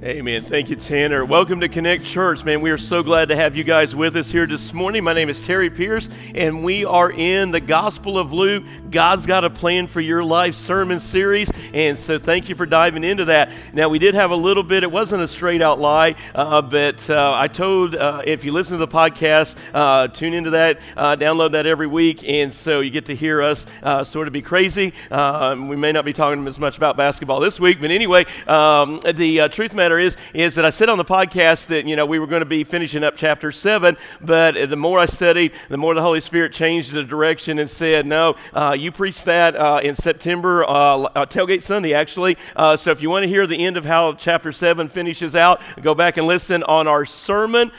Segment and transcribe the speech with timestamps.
[0.00, 0.42] Amen.
[0.42, 1.24] Thank you, Tanner.
[1.24, 2.60] Welcome to Connect Church, man.
[2.60, 5.02] We are so glad to have you guys with us here this morning.
[5.02, 8.62] My name is Terry Pierce, and we are in the Gospel of Luke.
[8.92, 13.02] God's got a plan for your life sermon series, and so thank you for diving
[13.02, 13.50] into that.
[13.72, 17.10] Now, we did have a little bit, it wasn't a straight out lie, uh, but
[17.10, 21.16] uh, I told uh, if you listen to the podcast, uh, tune into that, uh,
[21.16, 24.42] download that every week, and so you get to hear us uh, sort of be
[24.42, 24.92] crazy.
[25.10, 29.00] Um, we may not be talking as much about basketball this week, but anyway, um,
[29.04, 32.04] the truth matter matter is, is that I said on the podcast that, you know,
[32.04, 35.78] we were going to be finishing up chapter 7, but the more I studied, the
[35.78, 39.80] more the Holy Spirit changed the direction and said, no, uh, you preached that uh,
[39.82, 42.36] in September, uh, uh Tailgate Sunday, actually.
[42.54, 45.62] Uh, so if you want to hear the end of how chapter 7 finishes out,
[45.80, 47.72] go back and listen on our sermon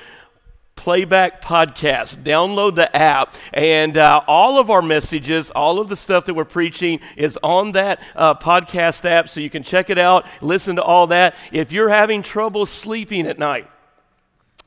[0.80, 2.24] playback podcast.
[2.24, 6.46] Download the app, and uh, all of our messages, all of the stuff that we're
[6.46, 10.82] preaching is on that uh, podcast app, so you can check it out, listen to
[10.82, 11.36] all that.
[11.52, 13.70] If you're having trouble sleeping at night,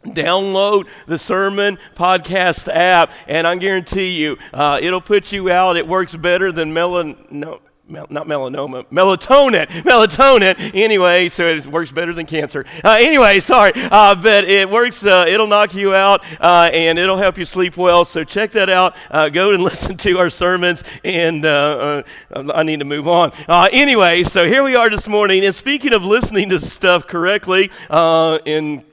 [0.04, 5.86] download the sermon podcast app and i guarantee you uh, it'll put you out it
[5.86, 10.72] works better than melan no Mel, not melanoma, melatonin, melatonin.
[10.72, 12.64] Anyway, so it works better than cancer.
[12.84, 15.04] Uh, anyway, sorry, uh, but it works.
[15.04, 18.04] Uh, it'll knock you out uh, and it'll help you sleep well.
[18.04, 18.94] So check that out.
[19.10, 20.84] Uh, go and listen to our sermons.
[21.02, 23.32] And uh, I need to move on.
[23.48, 25.44] anyway, so here we are this morning.
[25.44, 28.84] And speaking of listening to stuff correctly and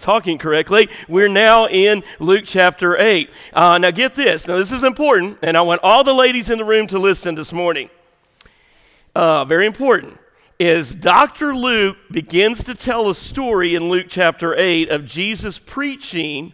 [0.00, 3.30] talking correctly, we're now in Luke chapter eight.
[3.54, 4.46] now get this.
[4.46, 7.34] Now this is important, and I want all the ladies in the room to listen
[7.34, 7.90] this morning
[9.16, 10.18] uh, very important,
[10.58, 11.54] is Dr.
[11.54, 16.52] Luke begins to tell a story in Luke chapter 8 of Jesus preaching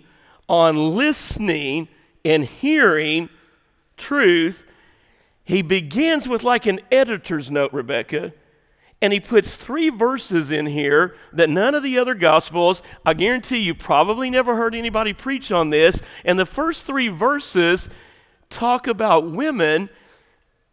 [0.49, 1.89] on listening
[2.25, 3.29] and hearing
[3.97, 4.65] truth.
[5.43, 8.33] He begins with like an editor's note, Rebecca,
[9.01, 13.59] and he puts three verses in here that none of the other gospels, I guarantee
[13.59, 16.01] you, probably never heard anybody preach on this.
[16.25, 17.91] And the first three verses
[18.51, 19.91] talk about women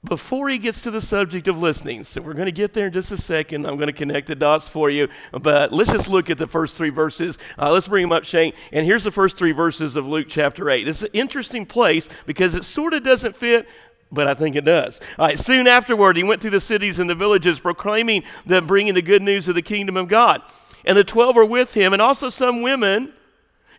[0.03, 2.05] before he gets to the subject of listening.
[2.05, 3.65] So we're going to get there in just a second.
[3.65, 5.09] I'm going to connect the dots for you.
[5.33, 7.37] But let's just look at the first three verses.
[7.57, 8.53] Uh, let's bring them up, Shane.
[8.71, 10.85] And here's the first three verses of Luke chapter 8.
[10.85, 13.67] This is an interesting place because it sort of doesn't fit
[14.11, 14.99] but I think it does.
[15.19, 18.95] All right, soon afterward, he went through the cities and the villages, proclaiming the bringing
[18.95, 20.41] the good news of the kingdom of God.
[20.83, 23.13] And the twelve were with him, and also some women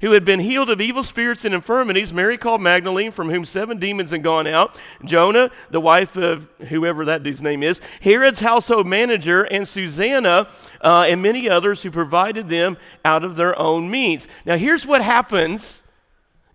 [0.00, 3.78] who had been healed of evil spirits and infirmities, Mary called Magdalene, from whom seven
[3.78, 8.86] demons had gone out, Joanna, the wife of whoever that dude's name is, Herod's household
[8.86, 10.48] manager, and Susanna,
[10.80, 14.26] uh, and many others who provided them out of their own means.
[14.44, 15.82] Now, here's what happens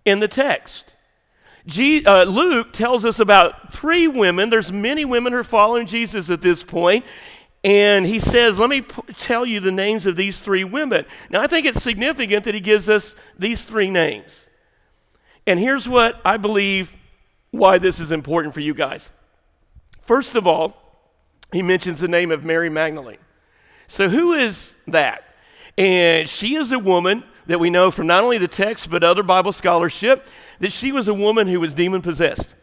[0.06, 0.94] in the text.
[1.68, 4.52] Uh, Luke tells us about three women.
[4.52, 7.04] There's many women who are following Jesus at this point.
[7.66, 11.04] And he says, Let me p- tell you the names of these three women.
[11.32, 14.48] Now, I think it's significant that he gives us these three names.
[15.48, 16.94] And here's what I believe
[17.50, 19.10] why this is important for you guys.
[20.04, 20.78] First of all,
[21.52, 23.18] he mentions the name of Mary Magdalene.
[23.88, 25.24] So, who is that?
[25.76, 29.24] And she is a woman that we know from not only the text but other
[29.24, 30.28] Bible scholarship
[30.60, 32.54] that she was a woman who was demon possessed.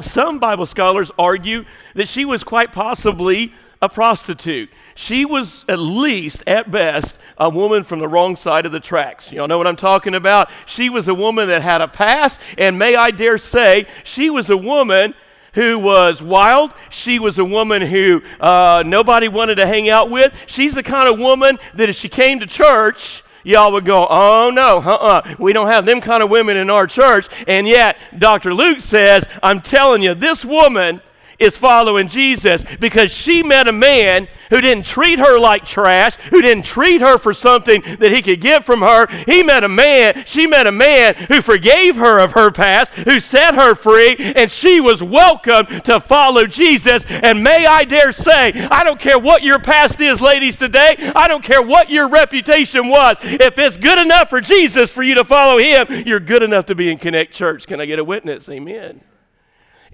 [0.00, 4.70] Some Bible scholars argue that she was quite possibly a prostitute.
[4.94, 9.30] She was at least, at best, a woman from the wrong side of the tracks.
[9.30, 10.50] Y'all know what I'm talking about?
[10.64, 14.48] She was a woman that had a past, and may I dare say, she was
[14.48, 15.14] a woman
[15.52, 16.72] who was wild.
[16.90, 20.32] She was a woman who uh, nobody wanted to hang out with.
[20.46, 24.50] She's the kind of woman that if she came to church, y'all would go, oh
[24.52, 27.28] no, uh-uh, we don't have them kind of women in our church.
[27.46, 28.52] And yet, Dr.
[28.52, 31.00] Luke says, I'm telling you, this woman
[31.38, 36.40] is following Jesus because she met a man who didn't treat her like trash, who
[36.40, 39.06] didn't treat her for something that he could get from her.
[39.26, 43.20] He met a man, she met a man who forgave her of her past, who
[43.20, 47.04] set her free, and she was welcome to follow Jesus.
[47.06, 51.28] And may I dare say, I don't care what your past is, ladies, today, I
[51.28, 53.16] don't care what your reputation was.
[53.22, 56.74] If it's good enough for Jesus for you to follow him, you're good enough to
[56.74, 57.66] be in Connect Church.
[57.66, 58.48] Can I get a witness?
[58.48, 59.00] Amen.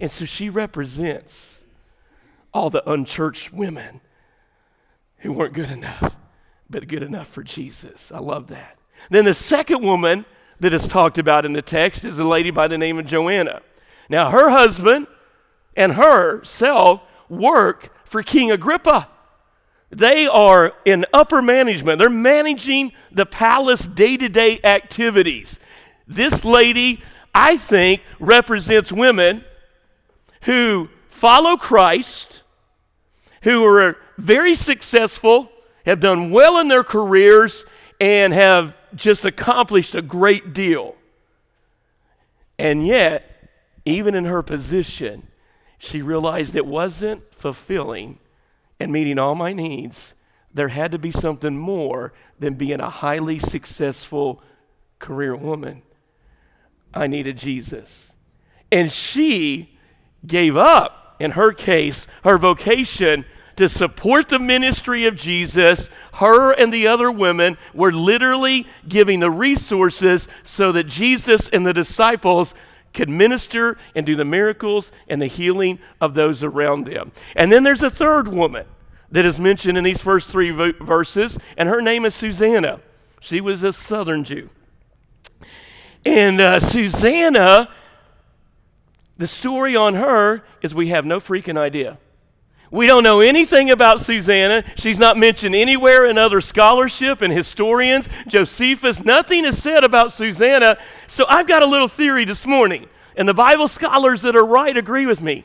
[0.03, 1.63] And so she represents
[2.53, 4.01] all the unchurched women
[5.19, 6.17] who weren't good enough,
[6.69, 8.11] but good enough for Jesus.
[8.11, 8.79] I love that.
[9.11, 10.25] Then the second woman
[10.59, 13.63] that is talked about in the text is a lady by the name of Joanna.
[14.09, 15.07] Now, her husband
[15.77, 19.09] and herself work for King Agrippa.
[19.91, 25.61] They are in upper management, they're managing the palace day to day activities.
[26.09, 27.01] This lady,
[27.33, 29.45] I think, represents women
[30.43, 32.43] who follow Christ,
[33.43, 35.51] who are very successful
[35.85, 37.65] have done well in their careers,
[38.01, 40.97] and have just accomplished a great deal.
[42.59, 43.49] And yet,
[43.85, 45.29] even in her position,
[45.79, 48.19] she realized it wasn't fulfilling
[48.79, 50.15] and meeting all my needs.
[50.55, 54.43] There had to be something more than being a highly successful
[54.99, 55.83] career woman.
[56.95, 58.13] I needed Jesus.
[58.71, 59.72] And she
[60.27, 63.25] gave up, in her case, her vocation
[63.57, 65.91] to support the ministry of Jesus.
[66.15, 71.75] Her and the other women were literally giving the resources so that Jesus and the
[71.75, 72.55] disciples
[72.93, 77.13] could minister and do the miracles and the healing of those around them.
[77.35, 78.67] And then there's a third woman
[79.11, 82.81] that is mentioned in these first three verses, and her name is Susanna.
[83.21, 84.51] She was a southern Jew.
[86.05, 87.69] And uh, Susanna,
[89.17, 91.99] the story on her is we have no freaking idea.
[92.71, 94.65] We don't know anything about Susanna.
[94.77, 98.09] She's not mentioned anywhere in other scholarship and historians.
[98.27, 100.79] Josephus, nothing is said about Susanna.
[101.07, 104.75] So I've got a little theory this morning, and the Bible scholars that are right
[104.75, 105.45] agree with me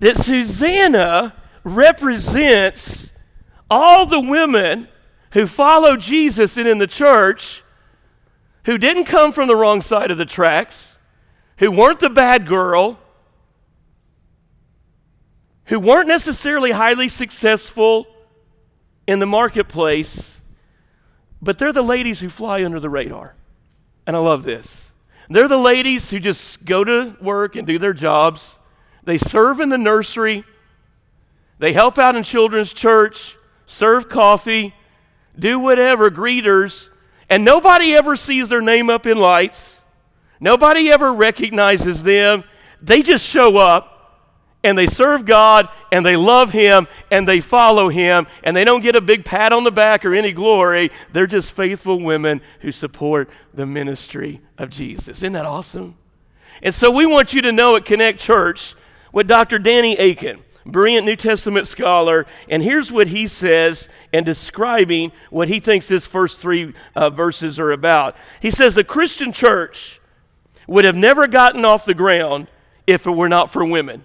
[0.00, 3.12] that Susanna represents
[3.70, 4.88] all the women
[5.32, 7.62] who follow Jesus and in the church
[8.64, 10.89] who didn't come from the wrong side of the tracks,
[11.60, 12.98] who weren't the bad girl,
[15.66, 18.06] who weren't necessarily highly successful
[19.06, 20.40] in the marketplace,
[21.42, 23.36] but they're the ladies who fly under the radar.
[24.06, 24.92] And I love this.
[25.28, 28.58] They're the ladies who just go to work and do their jobs.
[29.04, 30.44] They serve in the nursery.
[31.58, 33.36] They help out in children's church,
[33.66, 34.74] serve coffee,
[35.38, 36.88] do whatever, greeters,
[37.28, 39.79] and nobody ever sees their name up in lights.
[40.40, 42.44] Nobody ever recognizes them.
[42.80, 44.00] They just show up
[44.62, 48.82] and they serve God and they love Him and they follow Him and they don't
[48.82, 50.90] get a big pat on the back or any glory.
[51.12, 55.18] They're just faithful women who support the ministry of Jesus.
[55.18, 55.96] Isn't that awesome?
[56.62, 58.74] And so we want you to know at Connect Church
[59.12, 59.58] what Dr.
[59.58, 65.58] Danny Akin, brilliant New Testament scholar, and here's what he says in describing what he
[65.58, 68.16] thinks this first three uh, verses are about.
[68.40, 69.99] He says the Christian church
[70.70, 72.46] would have never gotten off the ground
[72.86, 74.04] if it were not for women.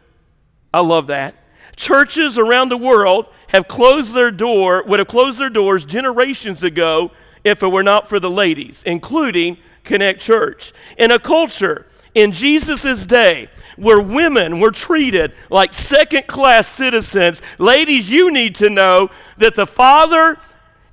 [0.74, 1.36] I love that.
[1.76, 7.12] Churches around the world have closed their door, would have closed their doors generations ago
[7.44, 10.74] if it were not for the ladies, including Connect Church.
[10.98, 11.86] In a culture
[12.16, 13.48] in Jesus' day
[13.78, 19.68] where women were treated like second class citizens, ladies, you need to know that the
[19.68, 20.40] Father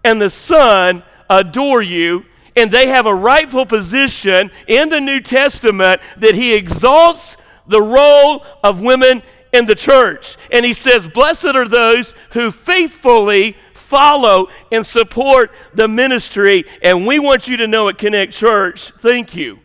[0.04, 2.26] and the Son adore you
[2.56, 8.44] and they have a rightful position in the New Testament that He exalts the role
[8.62, 9.22] of women
[9.52, 10.36] in the church.
[10.50, 16.64] And he says, Blessed are those who faithfully follow and support the ministry.
[16.82, 19.58] And we want you to know at Connect Church, thank you.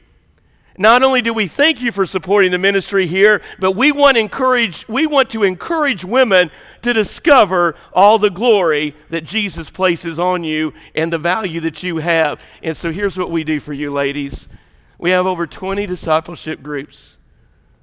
[0.80, 4.88] Not only do we thank you for supporting the ministry here, but we want encourage
[4.88, 6.52] we want to encourage women
[6.84, 11.98] to discover all the glory that Jesus places on you and the value that you
[11.98, 12.44] have.
[12.62, 14.48] And so here's what we do for you ladies.
[15.00, 17.18] We have over 20 discipleship groups.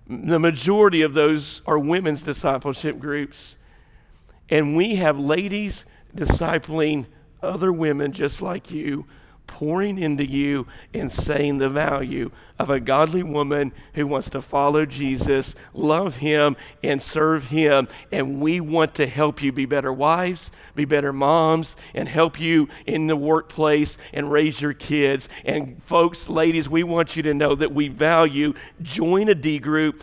[0.06, 3.56] The majority of those are women's discipleship groups.
[4.50, 7.06] And we have ladies discipling
[7.42, 9.06] other women just like you
[9.46, 14.86] pouring into you and saying the value of a godly woman who wants to follow
[14.86, 17.88] Jesus, love him, and serve him.
[18.12, 22.68] And we want to help you be better wives, be better moms, and help you
[22.86, 25.28] in the workplace and raise your kids.
[25.44, 28.54] And folks, ladies, we want you to know that we value.
[28.82, 30.02] Join a D group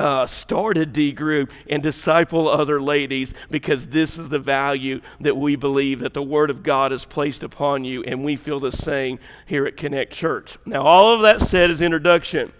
[0.00, 5.36] uh, start a D group and disciple other ladies because this is the value that
[5.36, 8.72] we believe that the Word of God has placed upon you, and we feel the
[8.72, 10.56] same here at Connect Church.
[10.64, 12.50] Now, all of that said is introduction,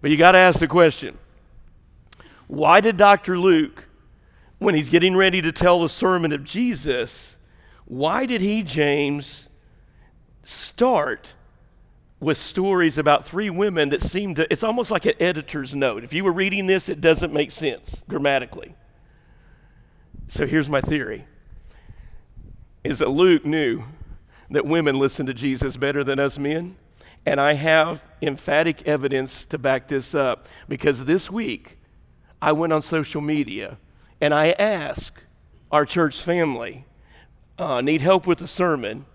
[0.00, 1.16] but you got to ask the question
[2.48, 3.38] why did Dr.
[3.38, 3.84] Luke,
[4.58, 7.38] when he's getting ready to tell the sermon of Jesus,
[7.84, 9.48] why did he, James,
[10.42, 11.34] start?
[12.22, 16.04] With stories about three women that seem to, it's almost like an editor's note.
[16.04, 18.76] If you were reading this, it doesn't make sense grammatically.
[20.28, 21.26] So here's my theory
[22.84, 23.82] is that Luke knew
[24.50, 26.76] that women listen to Jesus better than us men.
[27.26, 31.78] And I have emphatic evidence to back this up because this week
[32.40, 33.78] I went on social media
[34.20, 35.18] and I asked
[35.72, 36.84] our church family,
[37.58, 39.06] uh, need help with the sermon.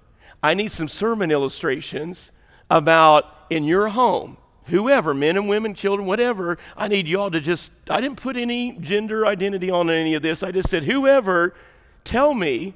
[0.43, 2.31] I need some sermon illustrations
[2.69, 7.71] about in your home, whoever, men and women, children, whatever, I need y'all to just,
[7.89, 10.43] I didn't put any gender identity on any of this.
[10.43, 11.53] I just said, whoever,
[12.03, 12.73] tell me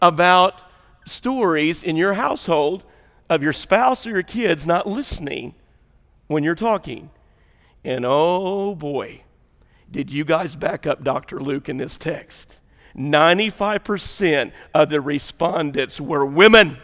[0.00, 0.60] about
[1.06, 2.82] stories in your household
[3.28, 5.54] of your spouse or your kids not listening
[6.26, 7.10] when you're talking.
[7.84, 9.22] And oh boy,
[9.90, 11.40] did you guys back up Dr.
[11.40, 12.60] Luke in this text?
[12.96, 16.76] 95% of the respondents were women.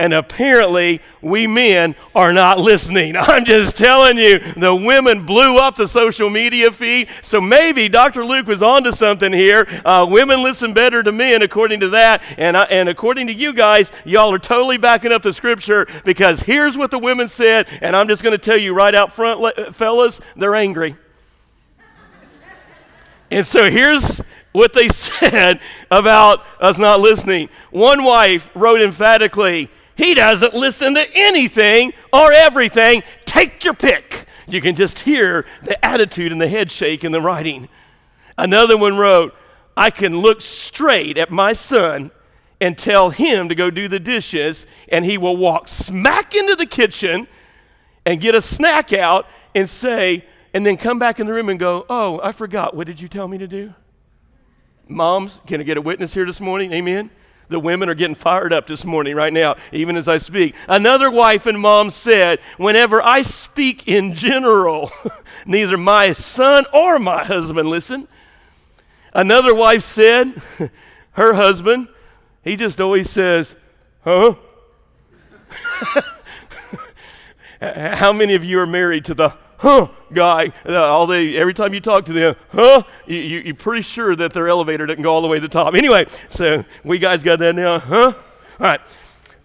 [0.00, 3.16] And apparently, we men are not listening.
[3.16, 7.08] I'm just telling you, the women blew up the social media feed.
[7.22, 8.24] So maybe Dr.
[8.24, 9.66] Luke was onto something here.
[9.84, 12.22] Uh, women listen better to men, according to that.
[12.36, 16.40] And, I, and according to you guys, y'all are totally backing up the scripture because
[16.40, 17.66] here's what the women said.
[17.82, 20.96] And I'm just going to tell you right out front, fellas, they're angry.
[23.32, 27.48] and so here's what they said about us not listening.
[27.70, 33.02] One wife wrote emphatically, He doesn't listen to anything or everything.
[33.26, 34.26] Take your pick.
[34.46, 37.68] You can just hear the attitude and the head shake in the writing.
[38.38, 39.34] Another one wrote,
[39.76, 42.12] I can look straight at my son
[42.60, 46.66] and tell him to go do the dishes, and he will walk smack into the
[46.66, 47.26] kitchen
[48.06, 50.24] and get a snack out and say,
[50.54, 52.74] and then come back in the room and go, Oh, I forgot.
[52.74, 53.74] What did you tell me to do?
[54.86, 56.72] Moms, can I get a witness here this morning?
[56.72, 57.10] Amen.
[57.48, 60.54] The women are getting fired up this morning, right now, even as I speak.
[60.68, 64.90] Another wife and mom said, Whenever I speak in general,
[65.46, 68.06] neither my son or my husband listen.
[69.14, 70.42] Another wife said,
[71.12, 71.88] Her husband,
[72.44, 73.56] he just always says,
[74.02, 74.34] Huh?
[77.60, 82.04] How many of you are married to the huh guy all every time you talk
[82.04, 85.28] to them huh you, you, you're pretty sure that their elevator didn't go all the
[85.28, 85.74] way to the top.
[85.74, 88.12] Anyway so we guys got that now huh?
[88.14, 88.14] All
[88.58, 88.80] right.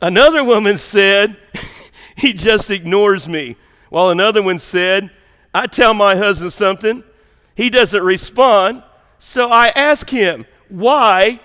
[0.01, 1.37] Another woman said
[2.15, 3.55] he just ignores me.
[3.89, 5.11] While another one said
[5.53, 7.03] i tell my husband something
[7.55, 8.83] he doesn't respond
[9.19, 11.39] so i ask him why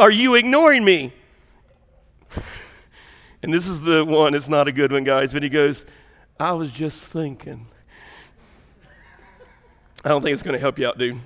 [0.00, 1.12] are you ignoring me?
[3.42, 5.84] And this is the one it's not a good one guys but he goes
[6.40, 7.66] i was just thinking
[10.04, 11.18] I don't think it's going to help you out, dude.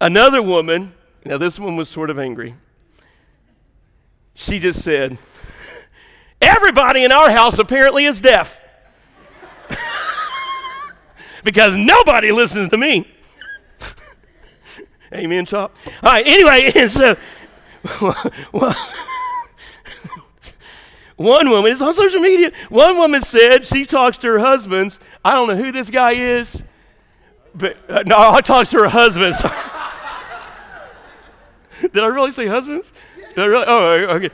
[0.00, 0.94] Another woman,
[1.26, 2.54] now this one was sort of angry.
[4.34, 5.18] She just said,
[6.40, 8.60] Everybody in our house apparently is deaf.
[11.44, 13.06] because nobody listens to me.
[15.12, 15.76] Amen, Chop.
[16.02, 17.16] All right, anyway, so
[21.16, 24.98] one woman, it's on social media, one woman said she talks to her husbands.
[25.24, 26.62] I don't know who this guy is.
[27.54, 29.40] But uh, no, I talked to her husbands.
[31.80, 32.92] Did I really say husbands?
[33.34, 33.64] Did I really?
[33.66, 34.30] Oh, okay.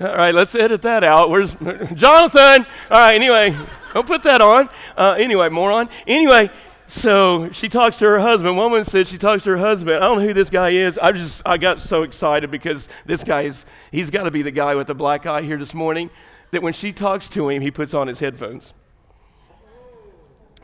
[0.00, 1.30] All right, let's edit that out.
[1.30, 1.54] Where's
[1.94, 2.66] Jonathan?
[2.90, 3.56] All right, anyway,
[3.92, 4.68] don't put that on.
[4.96, 5.88] Uh, anyway, moron.
[6.06, 6.50] Anyway,
[6.86, 8.56] so she talks to her husband.
[8.56, 9.96] One woman said she talks to her husband.
[9.96, 10.98] I don't know who this guy is.
[10.98, 14.50] I just I got so excited because this guy is he's got to be the
[14.50, 16.10] guy with the black eye here this morning.
[16.50, 18.72] That when she talks to him, he puts on his headphones.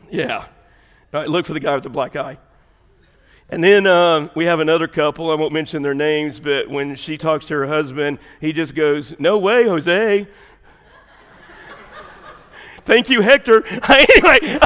[0.09, 0.45] Yeah.
[1.11, 2.37] Right, look for the guy with the black eye.
[3.49, 5.29] And then um, we have another couple.
[5.29, 9.13] I won't mention their names, but when she talks to her husband, he just goes,
[9.19, 10.25] No way, Jose.
[12.85, 13.61] Thank you, Hector.
[13.89, 14.57] anyway,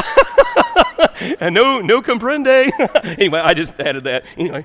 [1.39, 2.71] and no, no comprende.
[3.17, 4.25] anyway, I just added that.
[4.37, 4.63] Anyway.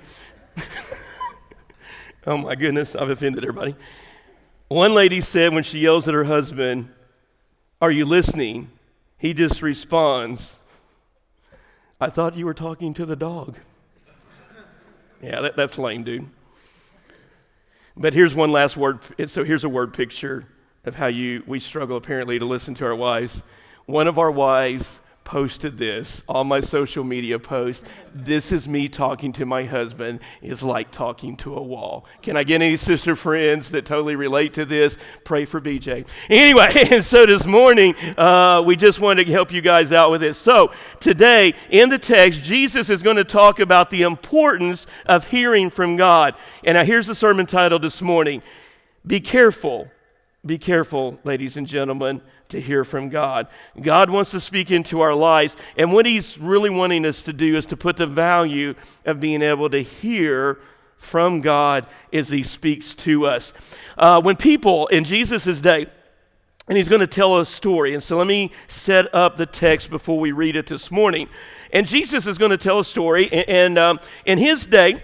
[2.27, 3.75] oh my goodness, I've offended everybody.
[4.69, 6.91] One lady said when she yells at her husband,
[7.81, 8.71] Are you listening?
[9.17, 10.60] He just responds,
[12.00, 13.57] I thought you were talking to the dog.
[15.23, 16.26] yeah, that, that's lame, dude.
[17.97, 19.00] But here's one last word.
[19.26, 20.47] So here's a word picture
[20.85, 23.42] of how you we struggle apparently to listen to our wives.
[23.85, 25.00] One of our wives
[25.31, 27.87] posted this on my social media post.
[28.13, 30.19] This is me talking to my husband.
[30.43, 32.05] It's like talking to a wall.
[32.21, 34.99] Can I get any sister friends that totally relate to this?
[35.23, 36.05] Pray for BJ.
[36.29, 40.21] Anyway, and so this morning, uh, we just wanted to help you guys out with
[40.21, 40.37] this.
[40.37, 45.71] So today, in the text, Jesus is going to talk about the importance of hearing
[45.71, 46.35] from God.
[46.65, 48.43] And now here's the sermon title this morning
[49.07, 49.93] Be careful.
[50.45, 53.47] Be careful, ladies and gentlemen, to hear from God.
[53.81, 57.57] God wants to speak into our lives, and what He's really wanting us to do
[57.57, 60.59] is to put the value of being able to hear
[60.97, 63.53] from God as He speaks to us.
[63.99, 65.87] Uh, when people in Jesus' day,
[66.69, 67.95] and he's going to tell a story.
[67.95, 71.29] And so let me set up the text before we read it this morning.
[71.73, 73.29] And Jesus is going to tell a story.
[73.33, 75.03] And, and um, in his day,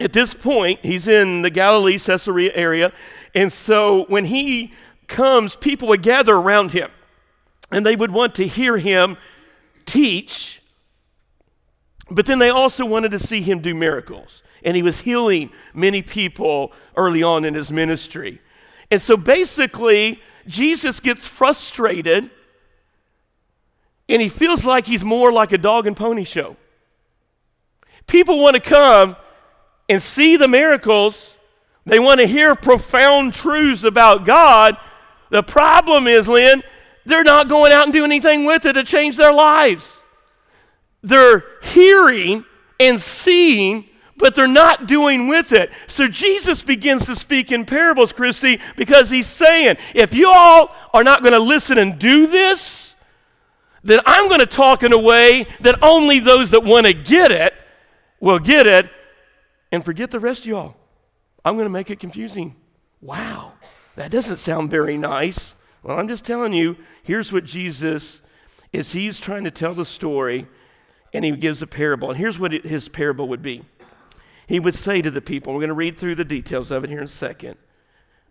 [0.00, 2.92] at this point, he's in the Galilee, Caesarea area.
[3.34, 4.72] And so when he
[5.06, 6.90] comes, people would gather around him
[7.70, 9.16] and they would want to hear him
[9.84, 10.62] teach,
[12.10, 14.42] but then they also wanted to see him do miracles.
[14.62, 18.40] and he was healing many people early on in his ministry.
[18.90, 22.30] And so basically, Jesus gets frustrated
[24.08, 26.56] and he feels like he's more like a dog and pony show.
[28.06, 29.16] People want to come
[29.90, 31.36] and see the miracles,
[31.84, 34.76] they want to hear profound truths about God.
[35.30, 36.62] The problem is, Lynn,
[37.04, 39.98] they're not going out and doing anything with it to change their lives.
[41.02, 42.44] They're hearing
[42.78, 45.72] and seeing, but they're not doing with it.
[45.88, 51.02] So Jesus begins to speak in parables, Christy, because he's saying, if you all are
[51.02, 52.94] not going to listen and do this,
[53.82, 57.32] then I'm going to talk in a way that only those that want to get
[57.32, 57.54] it
[58.20, 58.88] will get it
[59.72, 60.76] and forget the rest of y'all.
[61.44, 62.56] I'm going to make it confusing.
[63.00, 63.54] Wow,
[63.96, 65.54] that doesn't sound very nice.
[65.82, 68.22] Well, I'm just telling you, here's what Jesus
[68.72, 70.46] is he's trying to tell the story
[71.12, 72.10] and he gives a parable.
[72.10, 73.64] And here's what it, his parable would be.
[74.46, 76.90] He would say to the people, we're going to read through the details of it
[76.90, 77.56] here in a second,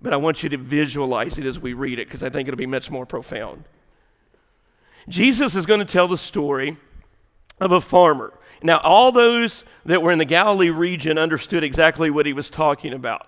[0.01, 2.57] but I want you to visualize it as we read it because I think it'll
[2.57, 3.63] be much more profound.
[5.07, 6.77] Jesus is going to tell the story
[7.59, 8.33] of a farmer.
[8.61, 12.93] Now, all those that were in the Galilee region understood exactly what he was talking
[12.93, 13.27] about.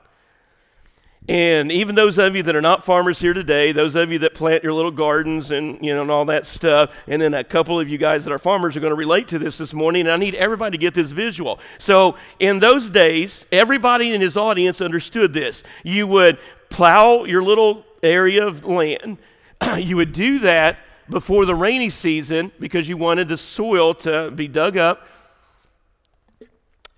[1.29, 4.33] And even those of you that are not farmers here today, those of you that
[4.33, 7.79] plant your little gardens and you know and all that stuff, and then a couple
[7.79, 10.01] of you guys that are farmers are going to relate to this this morning.
[10.01, 11.59] And I need everybody to get this visual.
[11.77, 15.63] So in those days, everybody in his audience understood this.
[15.83, 19.19] You would plow your little area of land.
[19.77, 24.47] you would do that before the rainy season because you wanted the soil to be
[24.47, 25.05] dug up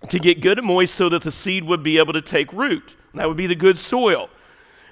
[0.08, 2.94] to get good and moist so that the seed would be able to take root.
[3.14, 4.28] That would be the good soil.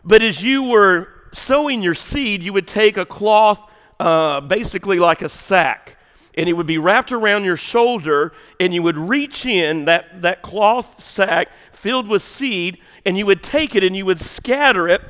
[0.04, 3.62] But as you were sowing your seed, you would take a cloth,
[3.98, 5.98] uh, basically like a sack,
[6.34, 10.42] and it would be wrapped around your shoulder, and you would reach in that, that
[10.42, 15.02] cloth sack filled with seed, and you would take it and you would scatter it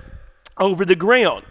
[0.59, 1.45] over the ground.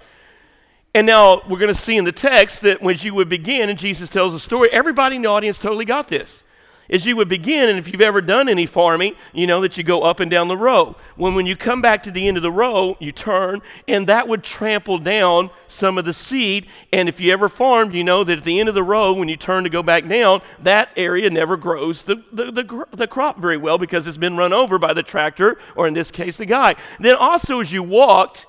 [0.93, 3.79] And now we're going to see in the text that when you would begin, and
[3.79, 6.43] Jesus tells the story, everybody in the audience totally got this.
[6.91, 9.83] As you would begin, and if you've ever done any farming, you know that you
[9.83, 10.97] go up and down the row.
[11.15, 14.27] When, when you come back to the end of the row, you turn, and that
[14.27, 16.67] would trample down some of the seed.
[16.91, 19.29] And if you ever farmed, you know that at the end of the row, when
[19.29, 23.39] you turn to go back down, that area never grows the, the, the, the crop
[23.39, 26.45] very well because it's been run over by the tractor, or in this case, the
[26.45, 26.75] guy.
[26.99, 28.47] Then also, as you walked,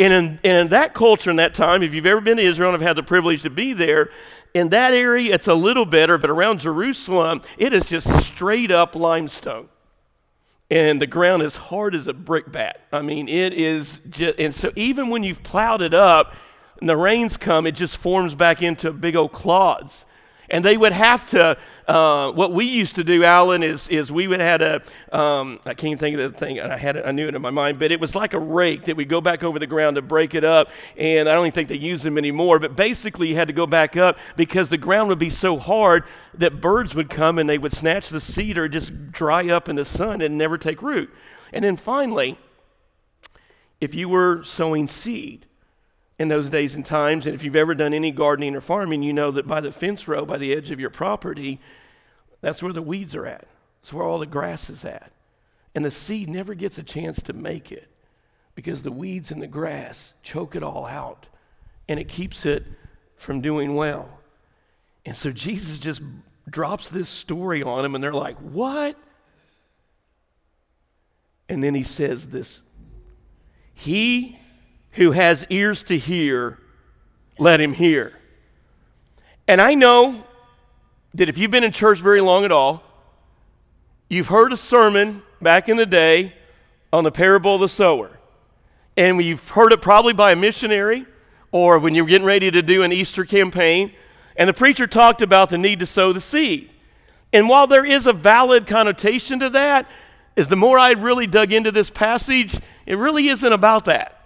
[0.00, 2.72] and in, and in that culture in that time, if you've ever been to Israel
[2.72, 4.10] and have had the privilege to be there,
[4.54, 8.94] in that area it's a little better, but around Jerusalem, it is just straight up
[8.94, 9.68] limestone.
[10.70, 12.76] And the ground is hard as a brickbat.
[12.92, 16.34] I mean, it is just, and so even when you've plowed it up
[16.80, 20.04] and the rains come, it just forms back into big old clods.
[20.50, 24.26] And they would have to, uh, what we used to do, Alan, is, is we
[24.26, 24.82] would have a,
[25.16, 27.50] um, I can't think of the thing, I had it, I knew it in my
[27.50, 30.02] mind, but it was like a rake that we go back over the ground to
[30.02, 30.70] break it up.
[30.96, 33.66] And I don't even think they use them anymore, but basically you had to go
[33.66, 37.58] back up because the ground would be so hard that birds would come and they
[37.58, 41.10] would snatch the seed or just dry up in the sun and never take root.
[41.52, 42.38] And then finally,
[43.80, 45.46] if you were sowing seed,
[46.18, 47.26] in those days and times.
[47.26, 50.08] And if you've ever done any gardening or farming, you know that by the fence
[50.08, 51.60] row, by the edge of your property,
[52.40, 53.46] that's where the weeds are at.
[53.82, 55.12] That's where all the grass is at.
[55.74, 57.88] And the seed never gets a chance to make it
[58.54, 61.26] because the weeds and the grass choke it all out
[61.88, 62.64] and it keeps it
[63.16, 64.18] from doing well.
[65.06, 66.02] And so Jesus just
[66.48, 68.96] drops this story on them, and they're like, What?
[71.48, 72.62] And then he says this
[73.74, 74.38] He
[74.92, 76.58] who has ears to hear,
[77.38, 78.14] let him hear.
[79.46, 80.24] And I know
[81.14, 82.82] that if you've been in church very long at all,
[84.08, 86.34] you've heard a sermon back in the day
[86.92, 88.18] on the parable of the sower.
[88.96, 91.06] And you've heard it probably by a missionary
[91.52, 93.92] or when you're getting ready to do an Easter campaign.
[94.36, 96.70] And the preacher talked about the need to sow the seed.
[97.32, 99.86] And while there is a valid connotation to that,
[100.36, 104.17] is the more I really dug into this passage, it really isn't about that.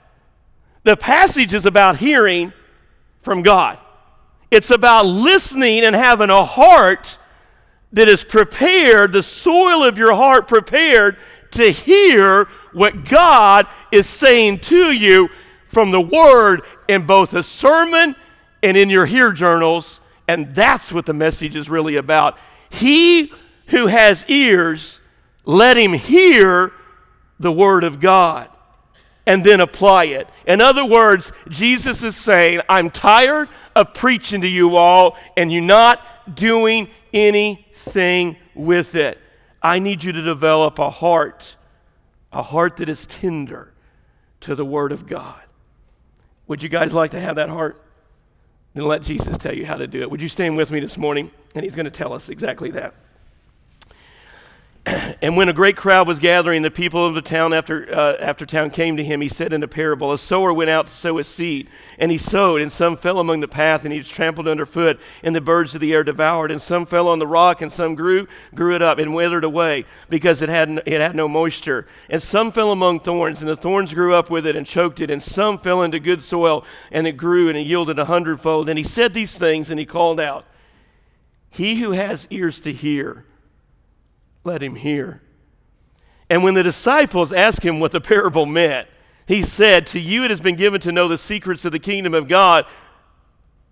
[0.84, 2.52] The passage is about hearing
[3.20, 3.78] from God.
[4.50, 7.18] It's about listening and having a heart
[7.92, 11.16] that is prepared, the soil of your heart prepared
[11.52, 15.28] to hear what God is saying to you
[15.66, 18.16] from the Word in both a sermon
[18.62, 20.00] and in your hear journals.
[20.26, 22.38] And that's what the message is really about.
[22.70, 23.32] He
[23.68, 25.00] who has ears,
[25.44, 26.72] let him hear
[27.38, 28.48] the Word of God
[29.26, 30.28] and then apply it.
[30.46, 35.62] In other words, Jesus is saying, I'm tired of preaching to you all and you're
[35.62, 36.00] not
[36.34, 39.18] doing anything with it.
[39.62, 41.56] I need you to develop a heart,
[42.32, 43.72] a heart that is tender
[44.40, 45.40] to the Word of God.
[46.48, 47.80] Would you guys like to have that heart?
[48.74, 50.10] Then let Jesus tell you how to do it.
[50.10, 51.30] Would you stand with me this morning?
[51.54, 52.94] And He's going to tell us exactly that.
[55.22, 58.44] and when a great crowd was gathering, the people of the town after, uh, after
[58.44, 61.18] town came to him, he said in a parable, A sower went out to sow
[61.18, 61.68] his seed,
[62.00, 65.36] and he sowed, and some fell among the path, and he was trampled underfoot, and
[65.36, 68.26] the birds of the air devoured, and some fell on the rock, and some grew,
[68.56, 71.86] grew it up, and withered away, because it had, it had no moisture.
[72.10, 75.10] And some fell among thorns, and the thorns grew up with it, and choked it,
[75.10, 78.68] and some fell into good soil, and it grew, and it yielded a hundredfold.
[78.68, 80.44] And he said these things, and he called out,
[81.50, 83.26] He who has ears to hear,
[84.44, 85.22] let him hear.
[86.28, 88.88] And when the disciples asked him what the parable meant,
[89.26, 92.14] he said, To you it has been given to know the secrets of the kingdom
[92.14, 92.66] of God.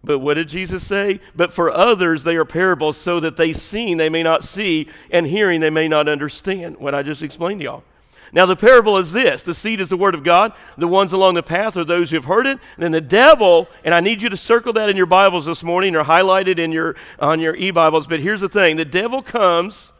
[0.02, 1.20] But what did Jesus say?
[1.34, 5.26] But for others they are parables, so that they seeing they may not see, and
[5.26, 6.76] hearing they may not understand.
[6.78, 7.84] What I just explained to y'all.
[8.32, 10.52] Now, the parable is this the seed is the word of God.
[10.78, 12.58] The ones along the path are those who have heard it.
[12.76, 15.62] And then the devil, and I need you to circle that in your Bibles this
[15.62, 18.06] morning or highlight it in your, on your e Bibles.
[18.06, 19.92] But here's the thing the devil comes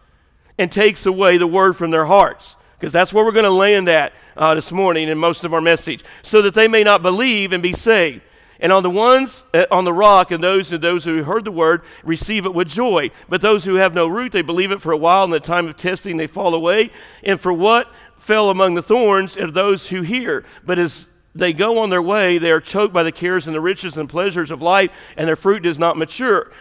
[0.61, 2.55] and takes away the word from their hearts.
[2.79, 5.61] Because that's where we're going to land at uh, this morning in most of our
[5.61, 8.21] message, so that they may not believe and be saved.
[8.61, 11.51] And on the ones uh, on the rock, and those and those who heard the
[11.51, 13.11] word receive it with joy.
[13.27, 15.25] But those who have no root, they believe it for a while.
[15.25, 16.91] In the time of testing, they fall away.
[17.25, 20.45] And for what fell among the thorns are those who hear.
[20.63, 23.63] But as they go on their way, they are choked by the cares and the
[23.63, 26.53] riches and pleasures of life, and their fruit does not mature.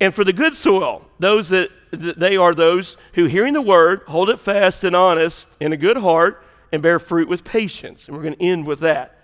[0.00, 4.30] And for the good soil, those that they are those who, hearing the word, hold
[4.30, 8.06] it fast and honest in a good heart and bear fruit with patience.
[8.06, 9.18] And we're going to end with that.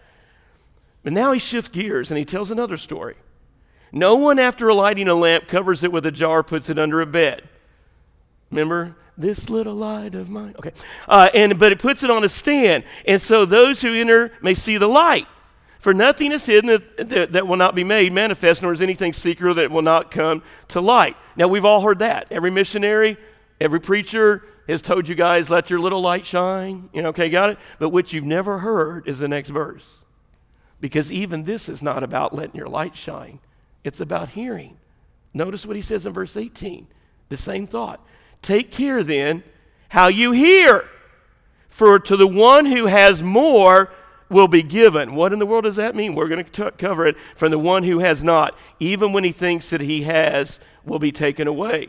[1.03, 3.15] But now he shifts gears and he tells another story.
[3.93, 7.07] No one, after lighting a lamp, covers it with a jar, puts it under a
[7.07, 7.49] bed.
[8.51, 10.55] Remember this little light of mine?
[10.59, 10.73] Okay.
[11.09, 14.55] Uh, and but it puts it on a stand, and so those who enter may
[14.55, 15.27] see the light.
[15.79, 19.13] For nothing is hidden that, that, that, will not be made manifest, nor is anything
[19.13, 21.17] secret that will not come to light.
[21.37, 22.27] Now, we've all heard that.
[22.31, 23.17] Every missionary,
[23.61, 26.89] every preacher has told you guys, let your little light shine.
[26.93, 27.59] You know, okay, got it?
[27.79, 29.89] But what you've never heard is the next verse.
[30.81, 33.39] Because even this is not about letting your light shine,
[33.85, 34.77] it's about hearing.
[35.33, 36.87] Notice what he says in verse 18,
[37.29, 38.05] the same thought.
[38.43, 39.43] Take care then
[39.89, 40.85] how you hear,
[41.69, 43.91] for to the one who has more,
[44.29, 45.15] will be given.
[45.15, 46.15] What in the world does that mean?
[46.15, 48.57] We're going to cover it from the one who has not.
[48.81, 51.89] Even when he thinks that he has, will be taken away.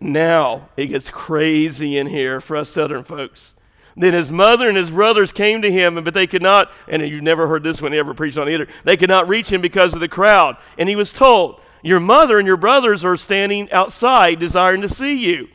[0.00, 3.54] Now it gets crazy in here for us southern folks.
[3.96, 7.22] Then his mother and his brothers came to him, but they could not, and you've
[7.22, 10.00] never heard this one ever preached on either, they could not reach him because of
[10.00, 10.56] the crowd.
[10.76, 15.14] And he was told, Your mother and your brothers are standing outside desiring to see
[15.14, 15.48] you.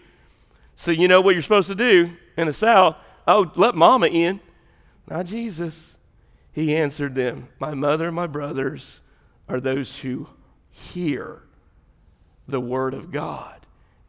[0.77, 2.95] So you know what you're supposed to do in the South?
[3.27, 4.39] Oh, let mama in.
[5.09, 5.97] Not Jesus.
[6.51, 9.01] He answered them, My mother my brothers
[9.47, 10.27] are those who
[10.69, 11.41] hear
[12.47, 13.65] the word of God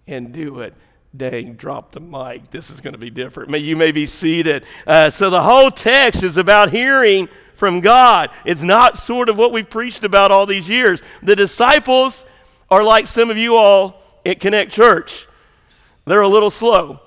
[0.07, 0.75] and do it.
[1.17, 2.51] Dang, drop the mic.
[2.51, 3.51] This is going to be different.
[3.51, 4.65] May you may be seated.
[4.87, 8.31] Uh, so the whole text is about hearing from God.
[8.45, 11.03] It's not sort of what we've preached about all these years.
[11.23, 12.25] The disciples
[12.71, 15.27] are like some of you all at Connect Church.
[16.05, 17.01] They're a little slow.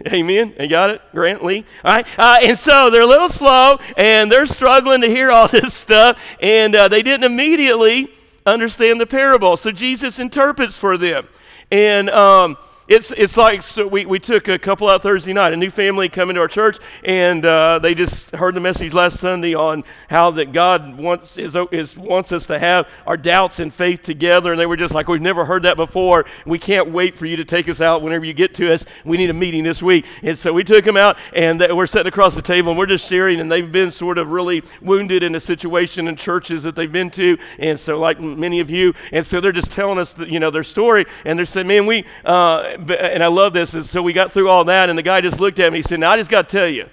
[0.12, 0.54] Amen.
[0.58, 1.64] You got it, Grant Lee?
[1.84, 2.06] All right.
[2.18, 6.20] Uh, and so they're a little slow and they're struggling to hear all this stuff,
[6.40, 8.08] and uh, they didn't immediately
[8.46, 9.56] understand the parable.
[9.56, 11.28] So Jesus interprets for them.
[11.70, 12.56] And um,
[12.88, 16.08] it's, it's like so we, we took a couple out Thursday night, a new family
[16.08, 20.32] come into our church, and uh, they just heard the message last Sunday on how
[20.32, 24.52] that God wants, is, is, wants us to have our doubts and faith together.
[24.52, 26.24] And they were just like, We've never heard that before.
[26.44, 28.84] We can't wait for you to take us out whenever you get to us.
[29.04, 30.04] We need a meeting this week.
[30.22, 33.08] And so we took them out, and we're sitting across the table, and we're just
[33.08, 33.38] sharing.
[33.38, 37.10] And they've been sort of really wounded in a situation in churches that they've been
[37.12, 37.38] to.
[37.60, 40.64] And so, like many of you, and so they're just telling us, you know, their
[40.64, 41.06] story.
[41.24, 43.74] And they're saying, Man, we, uh, and I love this.
[43.74, 45.78] And so we got through all that, and the guy just looked at me.
[45.78, 46.88] He said, Now I just got to tell you,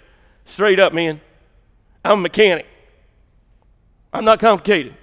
[0.45, 1.21] straight up, man,
[2.03, 2.65] I'm a mechanic.
[4.13, 4.95] I'm not complicated.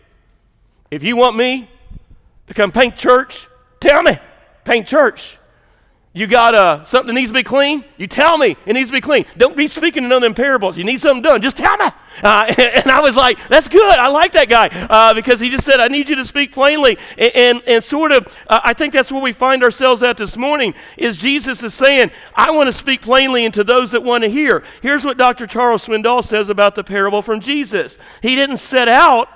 [0.91, 1.69] If you want me
[2.47, 3.49] to come paint church,
[3.81, 4.19] tell me,
[4.65, 5.39] paint church.
[6.17, 7.85] You got uh, something that needs to be clean?
[7.99, 9.27] You tell me it needs to be clean.
[9.37, 10.79] Don't be speaking in other parables.
[10.79, 11.43] You need something done.
[11.43, 11.85] Just tell me.
[12.23, 13.99] Uh, and, I was like, that's good.
[13.99, 16.97] I like that guy uh, because he just said, I need you to speak plainly.
[17.19, 20.39] And, and, and sort of, uh, I think that's where we find ourselves at this
[20.39, 24.31] morning is Jesus is saying, I want to speak plainly into those that want to
[24.31, 24.65] hear.
[24.81, 25.47] Here's what Dr.
[25.47, 27.99] Charles Swindoll says about the parable from Jesus.
[28.23, 29.29] He didn't set out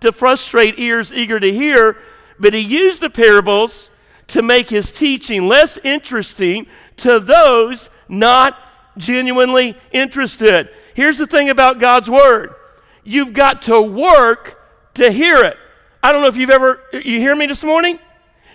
[0.00, 1.96] to frustrate ears eager to hear,
[2.38, 3.88] but he used the parables
[4.28, 6.66] to make his teaching less interesting
[6.98, 8.58] to those not
[8.96, 10.68] genuinely interested.
[10.94, 12.54] Here's the thing about God's word
[13.04, 14.58] you've got to work
[14.94, 15.56] to hear it.
[16.02, 17.98] I don't know if you've ever, you hear me this morning?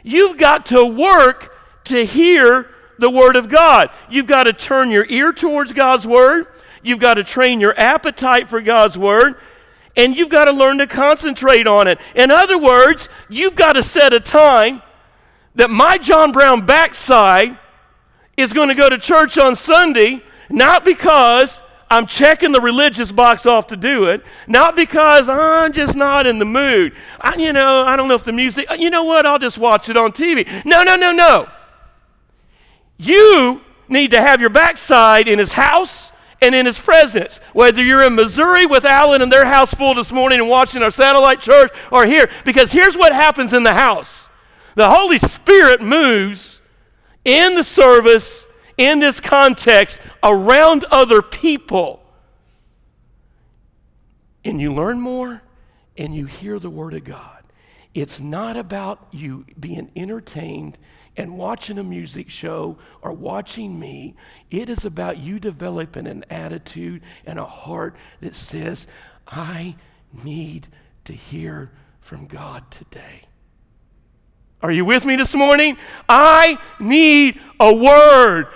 [0.03, 1.53] You've got to work
[1.85, 3.89] to hear the Word of God.
[4.09, 6.47] You've got to turn your ear towards God's Word.
[6.83, 9.35] You've got to train your appetite for God's Word.
[9.97, 11.99] And you've got to learn to concentrate on it.
[12.15, 14.81] In other words, you've got to set a time
[15.55, 17.57] that my John Brown backside
[18.37, 23.45] is going to go to church on Sunday, not because I'm checking the religious box
[23.45, 26.93] off to do it, not because I'm just not in the mood.
[27.19, 29.89] I, you know, I don't know if the music, you know what, I'll just watch
[29.89, 30.47] it on TV.
[30.65, 31.49] No, no, no, no.
[32.97, 37.39] You need to have your backside in his house and in his presence.
[37.51, 40.91] Whether you're in Missouri with Alan and their house full this morning and watching our
[40.91, 44.20] satellite church or here, because here's what happens in the house
[44.75, 46.61] the Holy Spirit moves
[47.25, 48.45] in the service
[48.77, 52.01] in this context around other people.
[54.43, 55.41] And you learn more
[55.97, 57.43] and you hear the Word of God.
[57.93, 60.77] It's not about you being entertained
[61.17, 64.15] and watching a music show or watching me.
[64.49, 68.87] It is about you developing an attitude and a heart that says,
[69.27, 69.75] I
[70.23, 70.67] need
[71.03, 73.23] to hear from God today.
[74.63, 75.75] Are you with me this morning?
[76.07, 78.47] I need a word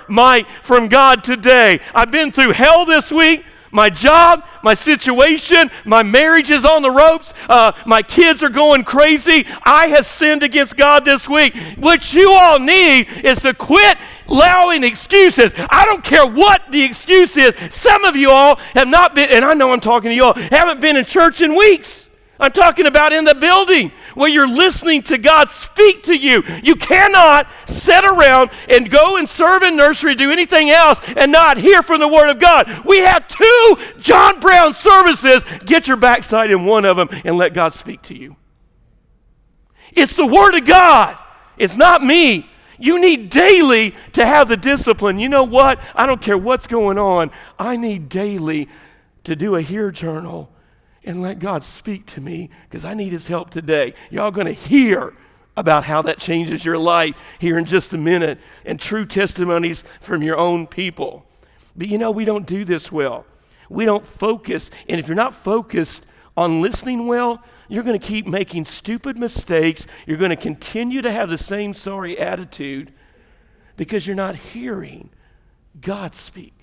[0.62, 1.80] from God today.
[1.96, 3.44] I've been through hell this week.
[3.72, 7.34] My job, my situation, my marriage is on the ropes.
[7.50, 9.46] Uh, my kids are going crazy.
[9.64, 11.58] I have sinned against God this week.
[11.78, 15.54] What you all need is to quit allowing excuses.
[15.58, 17.54] I don't care what the excuse is.
[17.76, 20.36] Some of you all have not been, and I know I'm talking to you all,
[20.36, 22.05] haven't been in church in weeks.
[22.40, 26.44] I'm talking about in the building where you're listening to God speak to you.
[26.64, 31.58] You cannot sit around and go and serve in nursery, do anything else, and not
[31.58, 32.84] hear from the Word of God.
[32.86, 35.46] We have two John Brown services.
[35.66, 38.36] Get your backside in one of them and let God speak to you.
[39.94, 41.18] It's the Word of God,
[41.58, 42.50] it's not me.
[42.78, 45.18] You need daily to have the discipline.
[45.18, 45.80] You know what?
[45.96, 47.32] I don't care what's going on.
[47.58, 48.68] I need daily
[49.24, 50.52] to do a hear journal
[51.06, 53.94] and let God speak to me because I need His help today.
[54.10, 55.14] Y'all going to hear
[55.58, 60.22] about how that changes your life here in just a minute and true testimonies from
[60.22, 61.26] your own people.
[61.76, 63.26] But you know, we don't do this well.
[63.70, 64.70] We don't focus.
[64.90, 69.88] And if you're not focused on listening well, you're going to keep making stupid mistakes.
[70.06, 72.92] You're going to continue to have the same sorry attitude
[73.78, 75.10] because you're not hearing
[75.80, 76.55] God speak.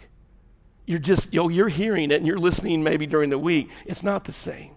[0.92, 3.70] You're just, you know, you're hearing it and you're listening maybe during the week.
[3.87, 4.72] It's not the same.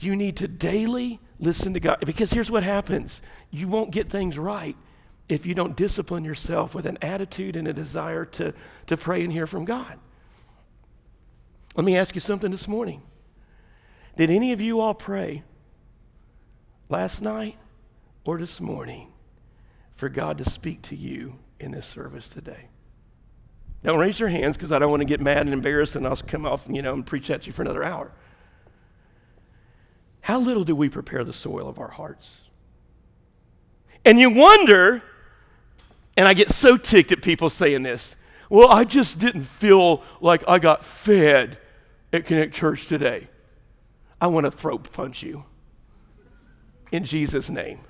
[0.00, 4.36] You need to daily listen to God because here's what happens you won't get things
[4.36, 4.76] right
[5.28, 8.52] if you don't discipline yourself with an attitude and a desire to,
[8.88, 10.00] to pray and hear from God.
[11.76, 13.02] Let me ask you something this morning.
[14.16, 15.44] Did any of you all pray
[16.88, 17.56] last night
[18.24, 19.12] or this morning
[19.94, 22.68] for God to speak to you in this service today?
[23.82, 26.16] Don't raise your hands because I don't want to get mad and embarrassed and I'll
[26.16, 28.10] come off, you know, and preach at you for another hour.
[30.22, 32.40] How little do we prepare the soil of our hearts?
[34.04, 35.02] And you wonder,
[36.16, 38.16] and I get so ticked at people saying this,
[38.48, 41.58] well, I just didn't feel like I got fed
[42.12, 43.28] at Connect Church today.
[44.20, 45.44] I want to throat punch you
[46.90, 47.80] in Jesus' name.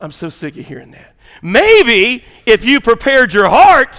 [0.00, 1.14] I'm so sick of hearing that.
[1.42, 3.90] Maybe if you prepared your heart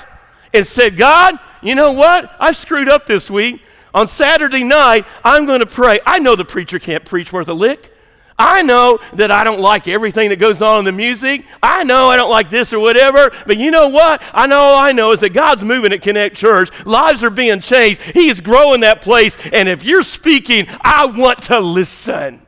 [0.54, 2.36] and said, God, you know what?
[2.40, 3.62] I screwed up this week.
[3.94, 6.00] On Saturday night, I'm going to pray.
[6.06, 7.92] I know the preacher can't preach worth a lick.
[8.40, 11.46] I know that I don't like everything that goes on in the music.
[11.62, 13.32] I know I don't like this or whatever.
[13.46, 14.22] But you know what?
[14.34, 16.70] I know all I know is that God's moving at Connect Church.
[16.86, 18.02] Lives are being changed.
[18.02, 19.38] He is growing that place.
[19.52, 22.48] And if you're speaking, I want to listen.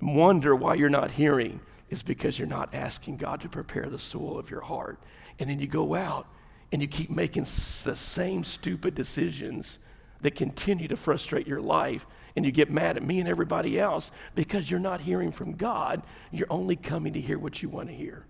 [0.00, 1.60] Wonder why you're not hearing
[1.92, 4.98] is because you're not asking God to prepare the soil of your heart.
[5.38, 6.26] And then you go out
[6.72, 9.78] and you keep making the same stupid decisions
[10.22, 12.06] that continue to frustrate your life.
[12.34, 16.02] And you get mad at me and everybody else because you're not hearing from God.
[16.30, 18.24] You're only coming to hear what you want to hear.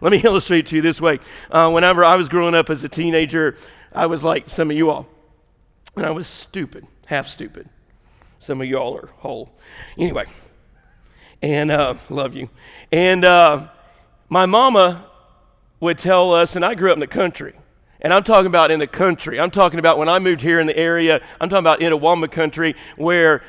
[0.00, 1.20] Let me illustrate to you this way.
[1.50, 3.58] Uh, whenever I was growing up as a teenager,
[3.92, 5.06] I was like some of you all.
[5.94, 7.68] And I was stupid, half stupid.
[8.38, 9.52] Some of y'all are whole.
[9.98, 10.24] Anyway,
[11.44, 12.48] and uh, love you.
[12.90, 13.68] And uh,
[14.30, 15.04] my mama
[15.78, 17.54] would tell us, and I grew up in the country.
[18.00, 19.38] And I'm talking about in the country.
[19.38, 22.76] I'm talking about when I moved here in the area, I'm talking about Itawamba country,
[22.96, 23.42] where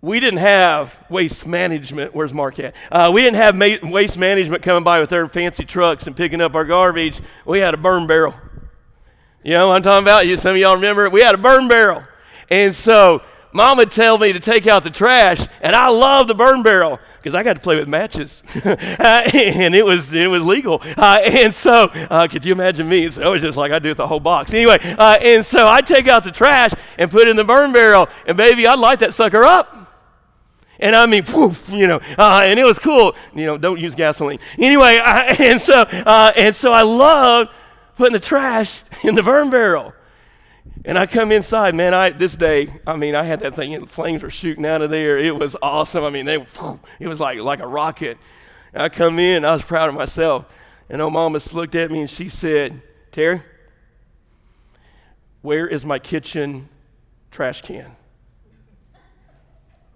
[0.00, 2.12] we didn't have waste management.
[2.12, 2.74] Where's Mark at?
[2.90, 6.40] Uh, we didn't have ma- waste management coming by with their fancy trucks and picking
[6.40, 7.20] up our garbage.
[7.44, 8.34] We had a burn barrel.
[9.44, 10.26] You know what I'm talking about?
[10.26, 11.12] You, some of y'all remember it?
[11.12, 12.02] We had a burn barrel.
[12.50, 13.22] And so
[13.52, 16.98] mom would tell me to take out the trash, and I love the burn barrel
[17.16, 20.80] because I got to play with matches, uh, and it was it was legal.
[20.96, 23.10] Uh, and so, uh, could you imagine me?
[23.10, 24.52] So it was just like I do with the whole box.
[24.52, 27.72] Anyway, uh, and so I take out the trash and put it in the burn
[27.72, 29.76] barrel, and baby, I'd light that sucker up.
[30.78, 33.14] And I mean, woof, you know, uh, and it was cool.
[33.34, 34.38] You know, don't use gasoline.
[34.58, 37.48] Anyway, I, and so uh, and so I love
[37.96, 39.92] putting the trash in the burn barrel.
[40.84, 41.92] And I come inside, man.
[41.92, 44.90] I this day, I mean, I had that thing, and flames were shooting out of
[44.90, 45.18] there.
[45.18, 46.04] It was awesome.
[46.04, 46.44] I mean, they,
[46.98, 48.18] it was like like a rocket.
[48.72, 50.46] And I come in, I was proud of myself.
[50.88, 53.42] And old mama looked at me and she said, "Terry,
[55.42, 56.68] where is my kitchen
[57.30, 57.96] trash can?"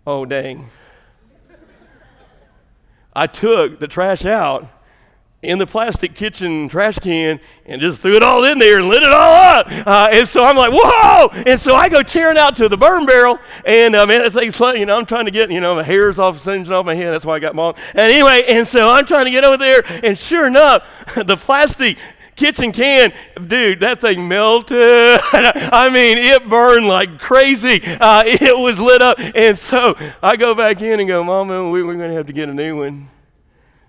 [0.07, 0.71] Oh dang!
[3.15, 4.69] I took the trash out
[5.45, 9.03] in the plastic kitchen trash can and just threw it all in there and lit
[9.03, 9.67] it all up.
[9.69, 11.29] Uh, and so I'm like, whoa!
[11.47, 14.57] And so I go tearing out to the burn barrel, and uh, man, that thing's
[14.57, 14.81] funny.
[14.81, 17.13] You know, I'm trying to get, you know, the hairs off, singeing off my head.
[17.13, 17.75] That's why I got mom.
[17.91, 21.99] And anyway, and so I'm trying to get over there, and sure enough, the plastic
[22.37, 23.13] kitchen can,
[23.47, 24.77] dude, that thing melted.
[25.33, 27.81] I mean, it burned like crazy.
[27.85, 29.19] Uh, it was lit up.
[29.35, 32.33] And so I go back in and go, Mama, we, we're going to have to
[32.33, 33.11] get a new one.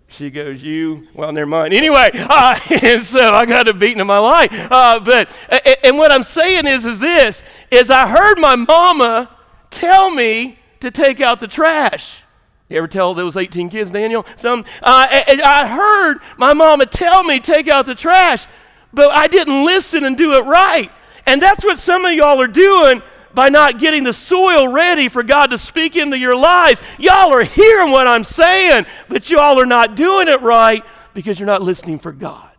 [0.08, 1.74] She goes, You, well, never mind.
[1.74, 4.50] Anyway, uh, and so I got a beating in my life.
[4.52, 5.36] Uh, but,
[5.84, 7.42] and what I'm saying is, is this,
[7.72, 9.30] is I heard my mama
[9.72, 12.22] tell me to take out the trash.
[12.70, 14.26] You ever tell those 18 kids, Daniel?
[14.38, 18.48] Some, uh, I heard my mama tell me take out the trash,
[18.92, 20.92] but I didn't listen and do it right.
[21.28, 23.02] And that's what some of y'all are doing
[23.36, 26.82] by not getting the soil ready for God to speak into your lives.
[26.98, 31.48] Y'all are hearing what I'm saying, but y'all are not doing it right because you're
[31.48, 32.50] not listening for God.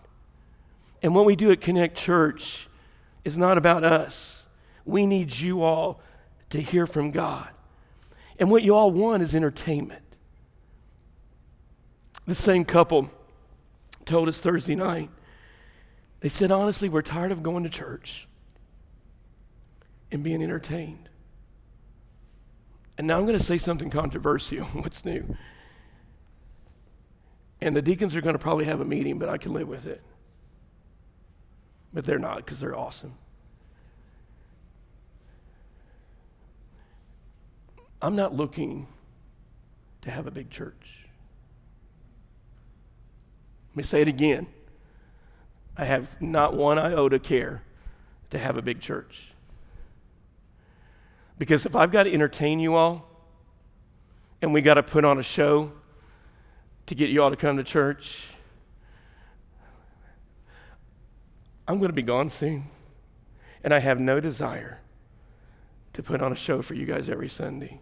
[1.03, 2.69] And what we do at Connect Church
[3.25, 4.45] is not about us.
[4.85, 6.01] We need you all
[6.51, 7.49] to hear from God.
[8.39, 10.03] And what you all want is entertainment.
[12.27, 13.11] The same couple
[14.05, 15.11] told us Thursday night.
[16.21, 18.26] They said, honestly, we're tired of going to church
[20.11, 21.09] and being entertained.
[22.99, 24.65] And now I'm going to say something controversial.
[24.73, 25.37] What's new?
[27.61, 29.87] And the deacons are going to probably have a meeting, but I can live with
[29.87, 30.03] it.
[31.93, 33.15] But they're not because they're awesome.
[38.03, 38.87] I'm not looking
[40.03, 41.07] to have a big church.
[43.71, 44.47] Let me say it again.
[45.77, 47.63] I have not one iota care
[48.31, 49.36] to have a big church.
[51.39, 53.09] Because if I've got to entertain you all
[54.41, 55.73] and we got to put on a show
[56.87, 58.29] to get you all to come to church,
[61.69, 62.69] I'm going to be gone soon.
[63.65, 64.81] And I have no desire
[65.95, 67.81] to put on a show for you guys every Sunday.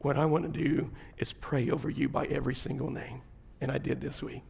[0.00, 3.22] What I want to do is pray over you by every single name.
[3.60, 4.42] And I did this week.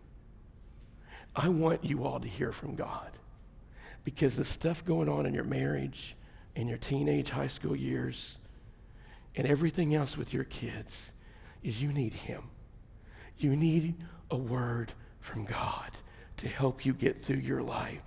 [1.37, 3.11] I want you all to hear from God
[4.03, 6.17] because the stuff going on in your marriage,
[6.57, 8.39] in your teenage high school years
[9.37, 11.13] and everything else with your kids
[11.63, 12.45] is you need Him.
[13.39, 13.95] You need
[14.31, 15.91] a word from God
[16.39, 18.01] to help you get through your life.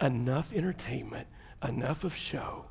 [0.00, 1.28] Enough entertainment,
[1.66, 2.64] enough of show.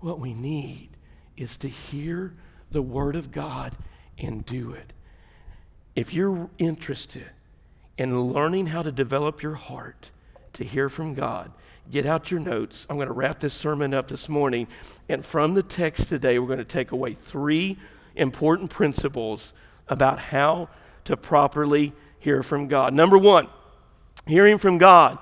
[0.00, 0.90] What we need
[1.38, 2.34] is to hear
[2.70, 3.74] the Word of God
[4.18, 4.92] and do it.
[5.94, 7.30] If you're interested
[7.96, 10.10] in learning how to develop your heart
[10.52, 11.52] to hear from God,
[11.90, 12.86] get out your notes.
[12.88, 14.66] I'm going to wrap this sermon up this morning.
[15.08, 17.78] And from the text today, we're going to take away three
[18.14, 19.52] important principles
[19.88, 20.68] about how
[21.04, 22.92] to properly hear from God.
[22.92, 23.48] Number one,
[24.26, 25.18] hearing from God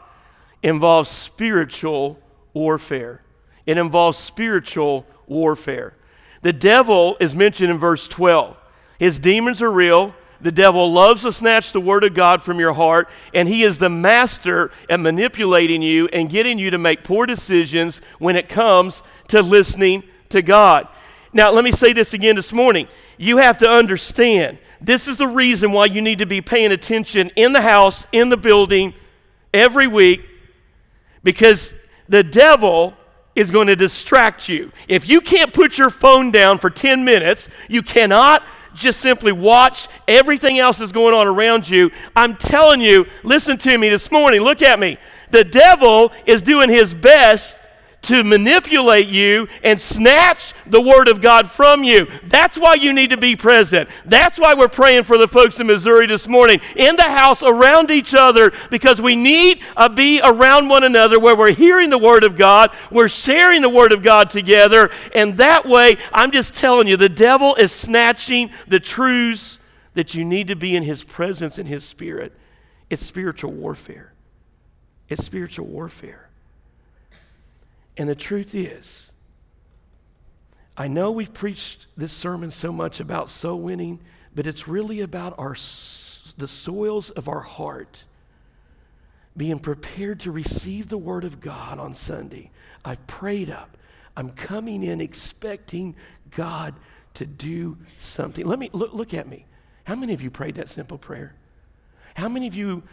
[0.63, 2.19] involves spiritual
[2.55, 3.23] warfare.
[3.67, 5.95] It involves spiritual warfare.
[6.43, 8.57] The devil is mentioned in verse 12.
[8.99, 10.15] His demons are real.
[10.41, 13.79] The devil loves to snatch the word of God from your heart, and he is
[13.79, 19.03] the master at manipulating you and getting you to make poor decisions when it comes
[19.29, 20.89] to listening to God.
[21.33, 22.89] Now, let me say this again this morning.
[23.17, 27.31] You have to understand this is the reason why you need to be paying attention
[27.37, 28.95] in the house, in the building,
[29.53, 30.21] every week,
[31.23, 31.73] because
[32.09, 32.95] the devil
[33.35, 34.71] is going to distract you.
[34.89, 38.43] If you can't put your phone down for 10 minutes, you cannot
[38.75, 41.91] just simply watch everything else that's going on around you.
[42.15, 44.99] I'm telling you, listen to me this morning, look at me.
[45.31, 47.57] The devil is doing his best
[48.05, 52.07] to manipulate you and snatch the Word of God from you.
[52.25, 53.89] That's why you need to be present.
[54.05, 57.91] That's why we're praying for the folks in Missouri this morning, in the house, around
[57.91, 62.25] each other, because we need to be around one another where we're hearing the Word
[62.25, 66.89] of God, we're sharing the Word of God together, and that way, I'm just telling
[66.89, 69.59] you, the devil is snatching the truths
[69.95, 72.33] that you need to be in His presence and His Spirit.
[72.91, 74.13] It's spiritual warfare.
[75.09, 76.24] It's spiritual warfare.
[77.97, 79.11] And the truth is,
[80.77, 84.01] I know we've preached this sermon so much about soul winning,
[84.35, 85.55] but it's really about our
[86.37, 88.05] the soils of our heart
[89.37, 92.51] being prepared to receive the word of God on Sunday.
[92.85, 93.77] I've prayed up.
[94.17, 95.97] I'm coming in expecting
[96.31, 96.75] God
[97.15, 98.47] to do something.
[98.47, 99.47] Let me look, look at me.
[99.85, 101.35] How many of you prayed that simple prayer?
[102.15, 102.85] How many of you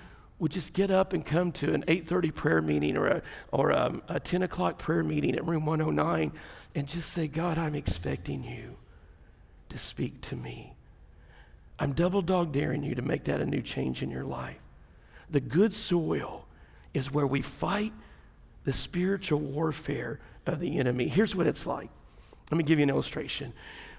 [0.42, 3.22] would just get up and come to an 8.30 prayer meeting or, a,
[3.52, 6.32] or a, a 10 o'clock prayer meeting at room 109
[6.74, 8.76] and just say, God, I'm expecting you
[9.70, 10.74] to speak to me.
[11.78, 14.58] I'm double dog daring you to make that a new change in your life.
[15.30, 16.48] The good soil
[16.92, 17.94] is where we fight
[18.64, 21.08] the spiritual warfare of the enemy.
[21.08, 21.92] Here's what it's like.
[22.50, 23.54] Let me give you an illustration.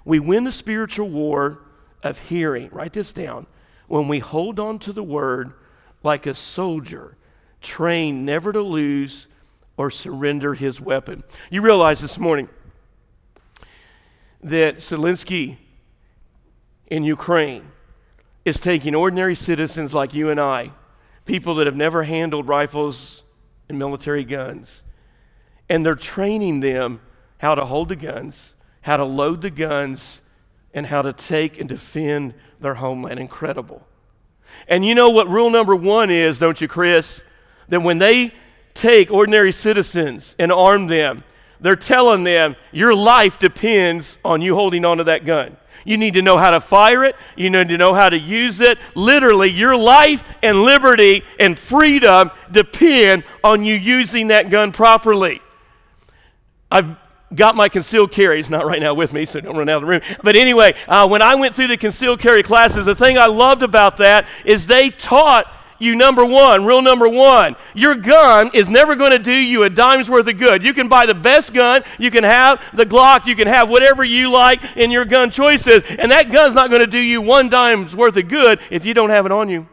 [0.05, 1.61] We win the spiritual war
[2.03, 2.69] of hearing.
[2.73, 3.47] Write this down.
[3.87, 5.53] When we hold on to the word
[6.03, 7.17] like a soldier,
[7.61, 9.29] trained never to lose
[9.77, 11.23] or surrender his weapon.
[11.51, 12.49] You realize this morning
[14.43, 15.57] that Zelensky
[16.89, 17.65] in Ukraine
[18.45, 20.73] is taking ordinary citizens like you and I,
[21.25, 23.23] people that have never handled rifles
[23.69, 24.83] and military guns,
[25.69, 27.01] and they're training them
[27.39, 30.21] how to hold the guns, how to load the guns,
[30.75, 33.21] and how to take and defend their homeland.
[33.21, 33.87] Incredible.
[34.69, 37.23] And you know what rule number one is, don't you, Chris?
[37.69, 38.33] That when they
[38.75, 41.25] take ordinary citizens and arm them,
[41.61, 45.57] they're telling them your life depends on you holding onto that gun.
[45.85, 47.17] You need to know how to fire it.
[47.37, 48.79] You need to know how to use it.
[48.95, 55.41] Literally, your life and liberty and freedom depend on you using that gun properly.
[56.71, 56.97] I've
[57.35, 58.41] got my concealed carry.
[58.41, 60.01] It's not right now with me, so don't run out of the room.
[60.23, 63.63] But anyway, uh, when I went through the concealed carry classes, the thing I loved
[63.63, 65.47] about that is they taught
[65.83, 69.71] you number one, rule number one, your gun is never going to do you a
[69.71, 70.63] dime's worth of good.
[70.63, 74.05] You can buy the best gun, you can have the Glock, you can have whatever
[74.05, 77.49] you like in your gun choices, and that gun's not going to do you one
[77.49, 79.67] dime's worth of good if you don't have it on you.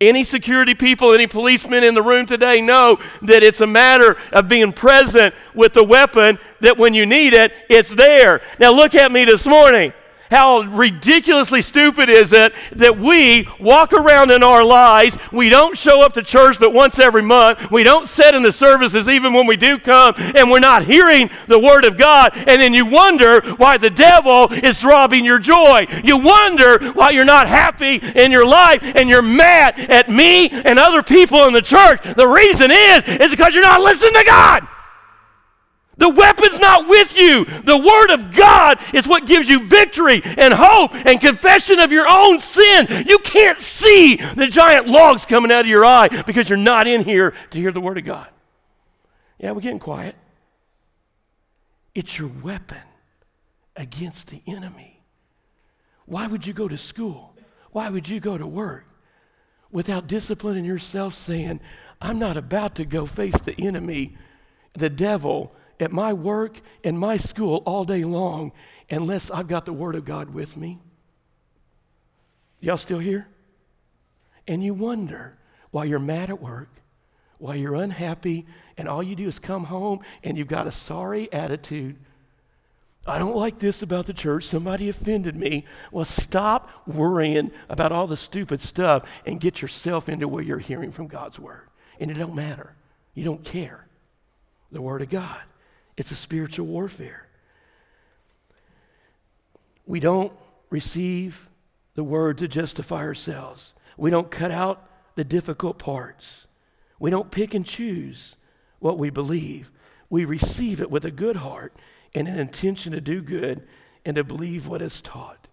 [0.00, 4.46] Any security people, any policemen in the room today know that it's a matter of
[4.46, 8.42] being present with the weapon that when you need it, it's there.
[8.60, 9.94] Now, look at me this morning.
[10.30, 16.02] How ridiculously stupid is it that we walk around in our lives, we don't show
[16.02, 19.46] up to church but once every month, we don't sit in the services even when
[19.46, 23.40] we do come, and we're not hearing the Word of God, and then you wonder
[23.56, 25.86] why the devil is robbing your joy.
[26.04, 30.78] You wonder why you're not happy in your life, and you're mad at me and
[30.78, 32.02] other people in the church.
[32.02, 34.68] The reason is, is because you're not listening to God.
[35.98, 37.44] The weapon's not with you.
[37.44, 42.06] The Word of God is what gives you victory and hope and confession of your
[42.08, 43.06] own sin.
[43.06, 47.02] You can't see the giant logs coming out of your eye because you're not in
[47.02, 48.28] here to hear the Word of God.
[49.38, 50.16] Yeah, we're getting quiet.
[51.94, 52.82] It's your weapon
[53.74, 55.02] against the enemy.
[56.04, 57.34] Why would you go to school?
[57.72, 58.84] Why would you go to work
[59.72, 61.60] without disciplining yourself, saying,
[62.02, 64.16] I'm not about to go face the enemy,
[64.74, 65.54] the devil?
[65.80, 68.52] At my work and my school all day long
[68.90, 70.78] unless I've got the Word of God with me.
[72.60, 73.28] Y'all still here?
[74.48, 75.36] And you wonder
[75.70, 76.68] why you're mad at work,
[77.38, 78.46] why you're unhappy,
[78.76, 81.96] and all you do is come home and you've got a sorry attitude.
[83.06, 84.44] I don't like this about the church.
[84.44, 85.64] Somebody offended me.
[85.92, 90.90] Well, stop worrying about all the stupid stuff and get yourself into where you're hearing
[90.90, 91.68] from God's word.
[92.00, 92.74] And it don't matter.
[93.14, 93.86] You don't care.
[94.72, 95.40] The word of God.
[95.96, 97.26] It's a spiritual warfare.
[99.86, 100.32] We don't
[100.70, 101.48] receive
[101.94, 103.72] the word to justify ourselves.
[103.96, 106.46] We don't cut out the difficult parts.
[106.98, 108.36] We don't pick and choose
[108.78, 109.70] what we believe.
[110.10, 111.74] We receive it with a good heart
[112.14, 113.66] and an intention to do good
[114.04, 115.48] and to believe what is taught.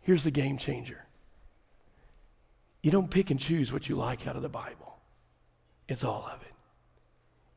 [0.00, 1.02] Here's the game changer
[2.82, 4.98] you don't pick and choose what you like out of the Bible,
[5.88, 6.52] it's all of it.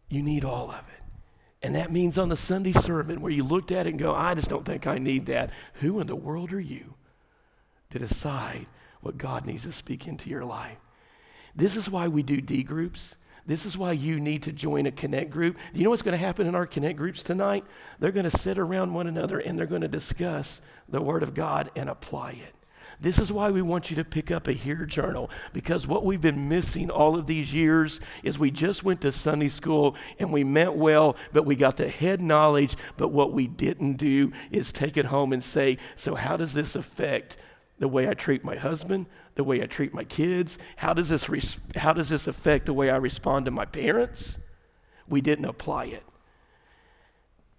[0.09, 0.98] You need all of it.
[1.61, 4.33] And that means on the Sunday sermon where you looked at it and go, I
[4.33, 5.51] just don't think I need that.
[5.75, 6.93] Who in the world are you
[7.91, 8.67] to decide
[9.01, 10.77] what God needs to speak into your life?
[11.55, 13.15] This is why we do D groups.
[13.45, 15.57] This is why you need to join a connect group.
[15.73, 17.65] Do you know what's going to happen in our connect groups tonight?
[17.99, 21.33] They're going to sit around one another and they're going to discuss the Word of
[21.33, 22.53] God and apply it.
[23.01, 26.19] This is why we want you to pick up a Hear Journal because what we've
[26.19, 30.43] been missing all of these years is we just went to Sunday school and we
[30.43, 32.75] meant well, but we got the head knowledge.
[32.97, 36.75] But what we didn't do is take it home and say, So, how does this
[36.75, 37.37] affect
[37.77, 40.59] the way I treat my husband, the way I treat my kids?
[40.75, 44.37] How does this, res- how does this affect the way I respond to my parents?
[45.07, 46.03] We didn't apply it.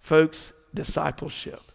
[0.00, 1.69] Folks, discipleship.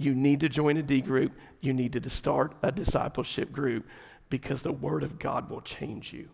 [0.00, 1.32] You need to join a D group.
[1.60, 3.86] You need to start a discipleship group
[4.30, 6.30] because the Word of God will change you.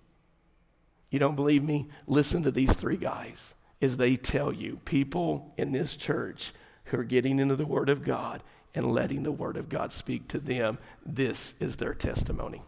[1.11, 1.89] You don't believe me?
[2.07, 6.55] Listen to these three guys as they tell you people in this church
[6.85, 10.29] who are getting into the Word of God and letting the Word of God speak
[10.29, 10.79] to them.
[11.05, 12.63] This is their testimony.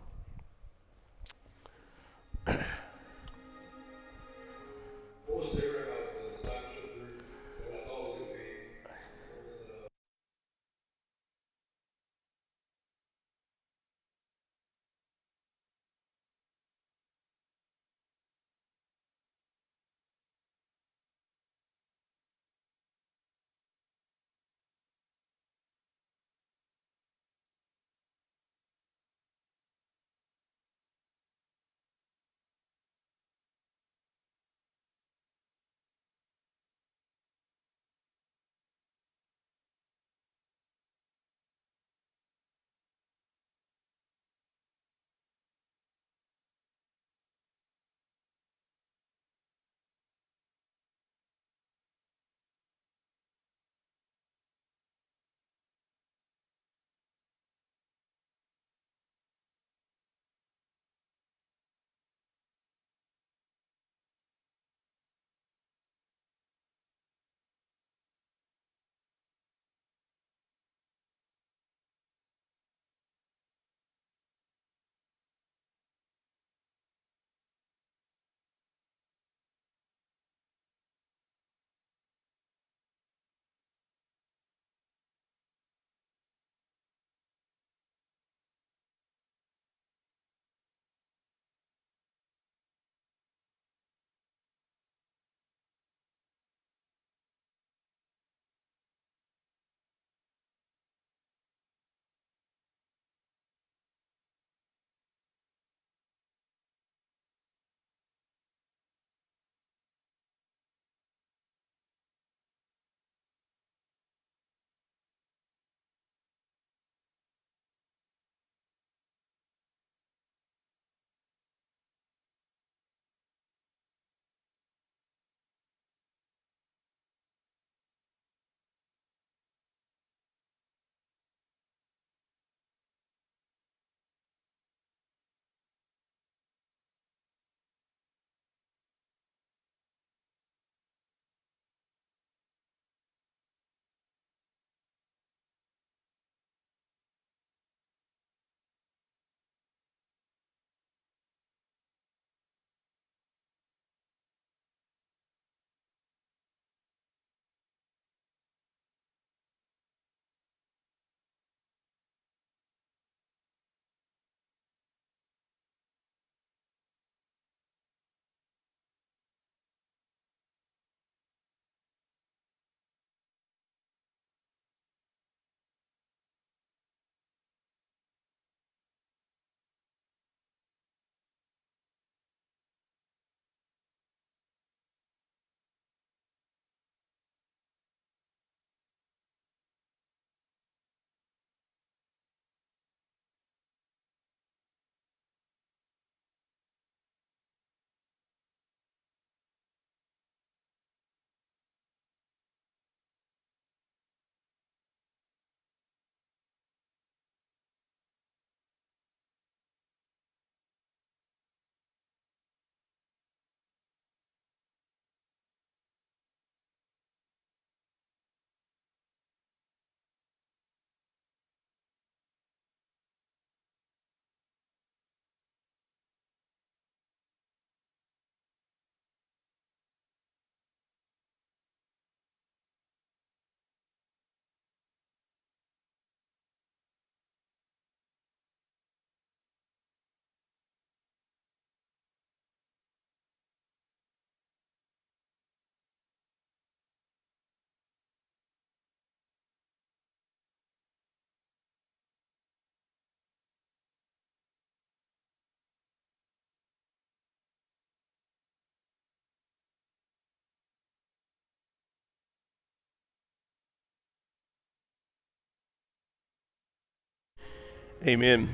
[268.06, 268.48] Amen.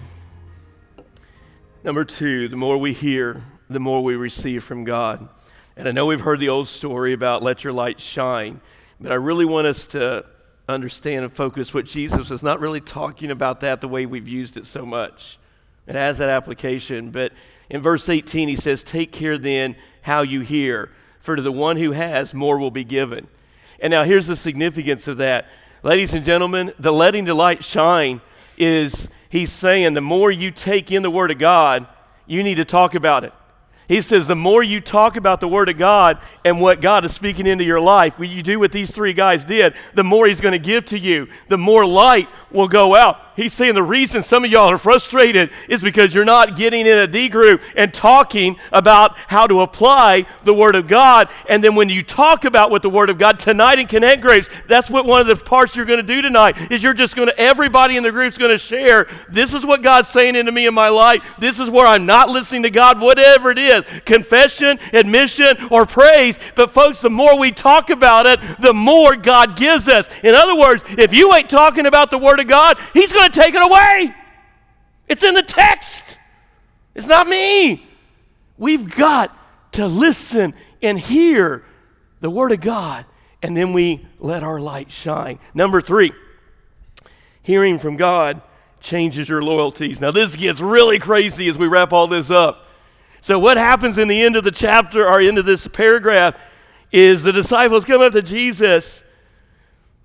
[1.82, 5.28] Number two, the more we hear, the more we receive from God.
[5.76, 8.62] And I know we've heard the old story about let your light shine,
[8.98, 10.24] but I really want us to
[10.66, 14.56] understand and focus what Jesus was not really talking about that the way we've used
[14.56, 15.38] it so much.
[15.86, 17.30] It has that application, but
[17.68, 20.90] in verse 18 he says, Take care then how you hear,
[21.20, 23.26] for to the one who has, more will be given.
[23.78, 25.48] And now here's the significance of that.
[25.82, 28.22] Ladies and gentlemen, the letting the light shine
[28.56, 31.88] is he's saying the more you take in the Word of God,
[32.24, 33.32] you need to talk about it.
[33.88, 37.12] He says, the more you talk about the Word of God and what God is
[37.12, 40.40] speaking into your life, what you do what these three guys did, the more He's
[40.40, 43.33] going to give to you, the more light will go out.
[43.36, 46.98] He's saying the reason some of y'all are frustrated is because you're not getting in
[46.98, 51.28] a D group and talking about how to apply the Word of God.
[51.48, 54.48] And then when you talk about what the Word of God tonight in Connect Groups,
[54.68, 57.28] that's what one of the parts you're going to do tonight is you're just going
[57.28, 60.66] to, everybody in the group's going to share, this is what God's saying into me
[60.66, 61.22] in my life.
[61.38, 66.38] This is where I'm not listening to God, whatever it is confession, admission, or praise.
[66.54, 70.08] But folks, the more we talk about it, the more God gives us.
[70.22, 73.40] In other words, if you ain't talking about the Word of God, He's going to
[73.40, 74.14] take it away.
[75.08, 76.02] It's in the text,
[76.94, 77.86] it's not me.
[78.56, 79.36] We've got
[79.72, 81.64] to listen and hear
[82.20, 83.04] the Word of God,
[83.42, 85.38] and then we let our light shine.
[85.52, 86.12] Number three,
[87.42, 88.40] hearing from God
[88.80, 90.00] changes your loyalties.
[90.00, 92.66] Now, this gets really crazy as we wrap all this up.
[93.20, 96.36] So, what happens in the end of the chapter or end of this paragraph
[96.92, 99.02] is the disciples come up to Jesus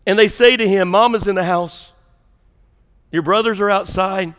[0.05, 1.88] and they say to him, Mama's in the house.
[3.11, 4.33] Your brothers are outside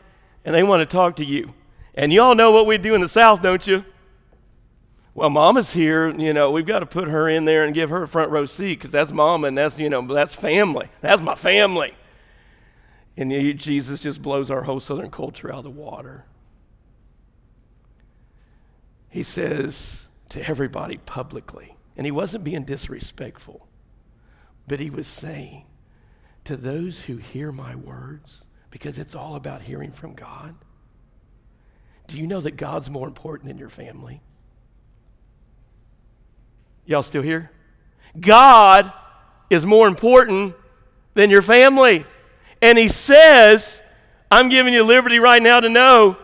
[0.44, 1.54] and they want to talk to you.
[1.94, 3.84] And you all know what we do in the South, don't you?
[5.12, 8.04] Well, Mama's here, you know, we've got to put her in there and give her
[8.04, 10.88] a front row seat because that's Mama and that's, you know, that's family.
[11.00, 11.94] That's my family.
[13.16, 16.24] And Jesus just blows our whole Southern culture out of the water.
[19.10, 23.66] He says to everybody publicly, and he wasn't being disrespectful,
[24.68, 25.66] but he was saying,
[26.44, 30.54] to those who hear my words, because it's all about hearing from God.
[32.06, 34.20] Do you know that God's more important than your family?
[36.86, 37.50] Y'all still here?
[38.18, 38.92] God
[39.48, 40.54] is more important
[41.14, 42.04] than your family.
[42.62, 43.82] And He says,
[44.30, 46.16] I'm giving you liberty right now to know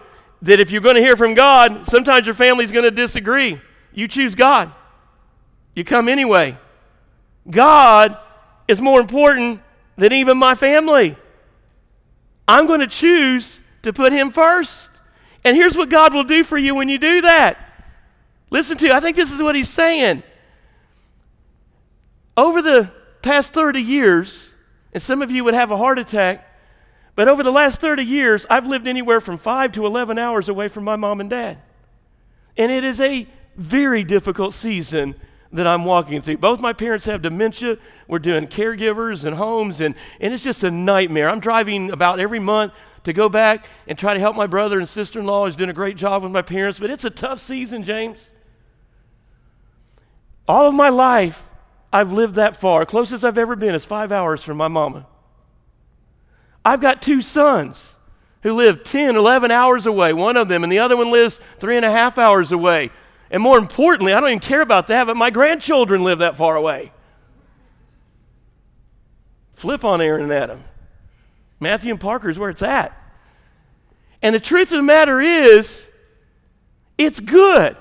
[0.42, 3.60] that if you're going to hear from God, sometimes your family's going to disagree.
[3.92, 4.72] You choose God,
[5.74, 6.58] you come anyway.
[7.48, 8.18] God
[8.66, 9.60] is more important
[9.96, 11.16] than even my family.
[12.48, 14.90] I'm going to choose to put him first.
[15.44, 17.58] And here's what God will do for you when you do that.
[18.50, 20.22] Listen to, I think this is what he's saying.
[22.36, 22.90] Over the
[23.22, 24.52] past 30 years,
[24.92, 26.46] and some of you would have a heart attack,
[27.14, 30.68] but over the last 30 years, I've lived anywhere from 5 to 11 hours away
[30.68, 31.58] from my mom and dad.
[32.56, 33.26] And it is a
[33.56, 35.14] very difficult season
[35.52, 36.38] that I'm walking through.
[36.38, 37.78] Both my parents have dementia.
[38.08, 41.28] We're doing caregivers and homes, and, and it's just a nightmare.
[41.28, 42.72] I'm driving about every month
[43.04, 45.70] to go back and try to help my brother and sister in law who's doing
[45.70, 48.30] a great job with my parents, but it's a tough season, James.
[50.48, 51.48] All of my life,
[51.92, 52.84] I've lived that far.
[52.84, 55.06] Closest I've ever been is five hours from my mama.
[56.64, 57.94] I've got two sons
[58.42, 61.76] who live 10, 11 hours away, one of them, and the other one lives three
[61.76, 62.90] and a half hours away.
[63.30, 66.56] And more importantly, I don't even care about that, but my grandchildren live that far
[66.56, 66.92] away.
[69.54, 70.64] Flip on Aaron and Adam.
[71.58, 72.96] Matthew and Parker is where it's at.
[74.22, 75.88] And the truth of the matter is,
[76.98, 77.76] it's good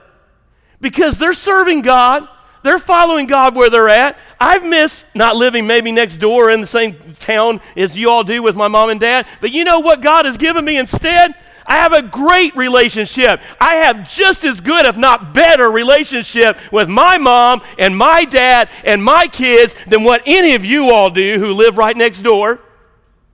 [0.82, 2.28] because they're serving God.
[2.64, 4.18] They're following God where they're at.
[4.40, 8.42] I've missed not living maybe next door in the same town as you all do
[8.42, 9.28] with my mom and dad.
[9.40, 11.36] But you know what God has given me instead?
[11.66, 13.42] I have a great relationship.
[13.60, 18.70] I have just as good, if not better, relationship with my mom and my dad
[18.84, 22.60] and my kids than what any of you all do who live right next door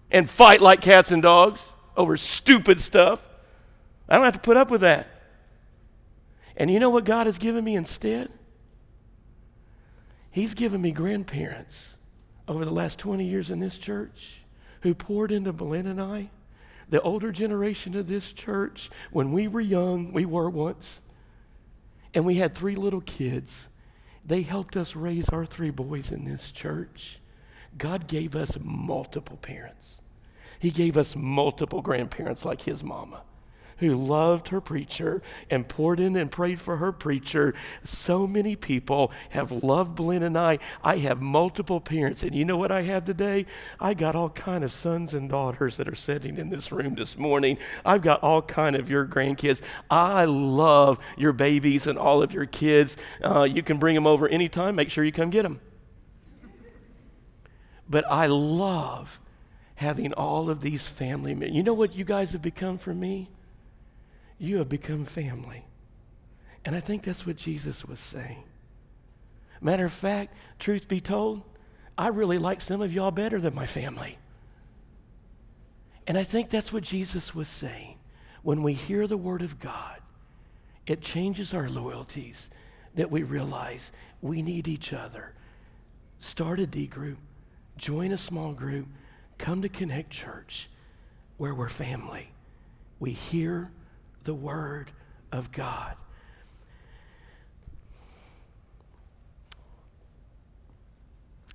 [0.09, 1.61] and fight like cats and dogs
[1.97, 3.21] over stupid stuff.
[4.07, 5.07] I don't have to put up with that.
[6.55, 8.29] And you know what God has given me instead?
[10.31, 11.95] He's given me grandparents
[12.47, 14.41] over the last 20 years in this church
[14.81, 16.29] who poured into Belinda and I
[16.91, 21.01] the older generation of this church, when we were young, we were once,
[22.13, 23.69] and we had three little kids,
[24.23, 27.19] they helped us raise our three boys in this church.
[27.77, 29.97] God gave us multiple parents.
[30.59, 33.23] He gave us multiple grandparents like his mama
[33.81, 37.53] who loved her preacher and poured in and prayed for her preacher.
[37.83, 40.59] So many people have loved Belinda and I.
[40.83, 43.47] I have multiple parents, and you know what I have today?
[43.79, 47.17] I got all kind of sons and daughters that are sitting in this room this
[47.17, 47.57] morning.
[47.83, 49.61] I've got all kind of your grandkids.
[49.89, 52.97] I love your babies and all of your kids.
[53.23, 54.75] Uh, you can bring them over anytime.
[54.75, 55.59] Make sure you come get them.
[57.89, 59.19] But I love
[59.73, 61.55] having all of these family men.
[61.55, 63.31] You know what you guys have become for me?
[64.41, 65.63] You have become family.
[66.65, 68.43] And I think that's what Jesus was saying.
[69.61, 71.43] Matter of fact, truth be told,
[71.95, 74.17] I really like some of y'all better than my family.
[76.07, 77.99] And I think that's what Jesus was saying.
[78.41, 79.99] When we hear the Word of God,
[80.87, 82.49] it changes our loyalties
[82.95, 83.91] that we realize
[84.23, 85.35] we need each other.
[86.19, 87.19] Start a D group,
[87.77, 88.87] join a small group,
[89.37, 90.67] come to Connect Church
[91.37, 92.31] where we're family.
[92.99, 93.71] We hear
[94.23, 94.91] the Word
[95.31, 95.95] of God.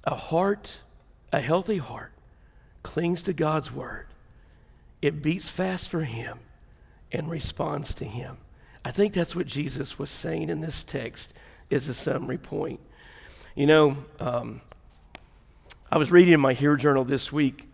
[0.05, 0.79] A heart,
[1.33, 2.13] a healthy heart,
[2.83, 4.07] clings to God's Word.
[5.03, 6.39] It beats fast for Him
[7.13, 8.39] and responds to Him.
[8.85, 11.33] I think that's what Jesus was saying in this text,
[11.71, 12.79] is a summary point.
[13.57, 14.61] You know, um,
[15.91, 17.69] I was reading in my Hear Journal this week,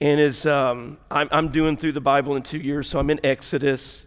[0.00, 3.20] and as um, I'm, I'm doing through the Bible in two years, so I'm in
[3.24, 4.03] Exodus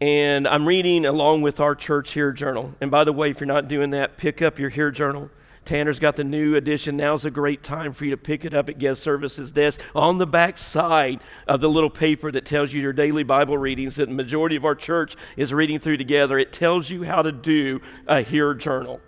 [0.00, 2.74] and I'm reading along with our church Hear Journal.
[2.80, 5.30] And by the way, if you're not doing that, pick up your Hear Journal.
[5.64, 6.96] Tanner's got the new edition.
[6.96, 9.80] Now's a great time for you to pick it up at guest services desk.
[9.94, 13.96] On the back side of the little paper that tells you your daily Bible readings
[13.96, 17.32] that the majority of our church is reading through together, it tells you how to
[17.32, 19.00] do a Hear Journal.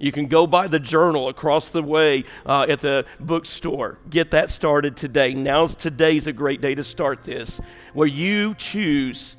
[0.00, 3.98] You can go buy the journal across the way uh, at the bookstore.
[4.08, 5.34] Get that started today.
[5.34, 7.60] Now's today's a great day to start this,
[7.92, 9.36] where you choose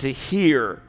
[0.00, 0.82] to hear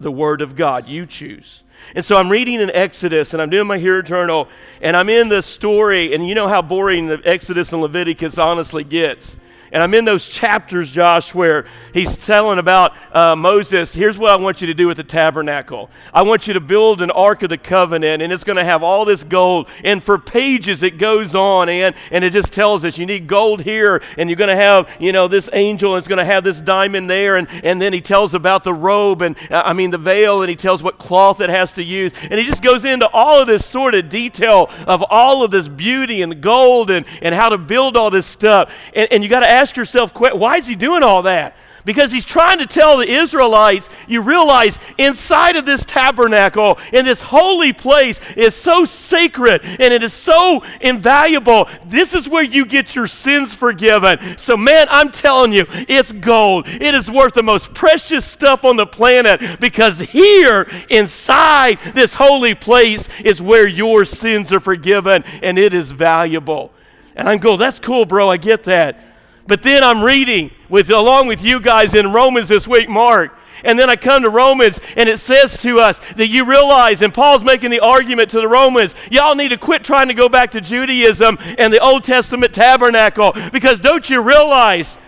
[0.00, 0.88] the word of God.
[0.88, 1.62] You choose.
[1.94, 4.48] And so I'm reading in Exodus and I'm doing my Hear Journal
[4.80, 8.84] and I'm in the story, and you know how boring the Exodus and Leviticus honestly
[8.84, 9.38] gets.
[9.76, 13.92] And I'm in those chapters, Josh, where he's telling about uh, Moses.
[13.92, 17.02] Here's what I want you to do with the tabernacle I want you to build
[17.02, 19.68] an ark of the covenant, and it's going to have all this gold.
[19.84, 23.60] And for pages, it goes on, and, and it just tells us you need gold
[23.60, 26.42] here, and you're going to have, you know, this angel, and it's going to have
[26.42, 27.36] this diamond there.
[27.36, 30.48] And, and then he tells about the robe, and uh, I mean, the veil, and
[30.48, 32.14] he tells what cloth it has to use.
[32.30, 35.68] And he just goes into all of this sort of detail of all of this
[35.68, 38.72] beauty and gold and, and how to build all this stuff.
[38.94, 41.56] And, and you got to ask yourself, why is he doing all that?
[41.86, 47.22] Because he's trying to tell the Israelites, you realize inside of this tabernacle, in this
[47.22, 51.68] holy place, is so sacred and it is so invaluable.
[51.86, 54.36] This is where you get your sins forgiven.
[54.36, 56.66] So, man, I'm telling you, it's gold.
[56.66, 62.56] It is worth the most precious stuff on the planet because here inside this holy
[62.56, 66.72] place is where your sins are forgiven and it is valuable.
[67.14, 68.28] And I'm going, that's cool, bro.
[68.28, 69.04] I get that.
[69.46, 73.32] But then I'm reading with along with you guys in Romans this week, Mark.
[73.64, 77.12] And then I come to Romans, and it says to us that you realize, and
[77.12, 80.50] Paul's making the argument to the Romans, y'all need to quit trying to go back
[80.50, 84.98] to Judaism and the Old Testament tabernacle, because don't you realize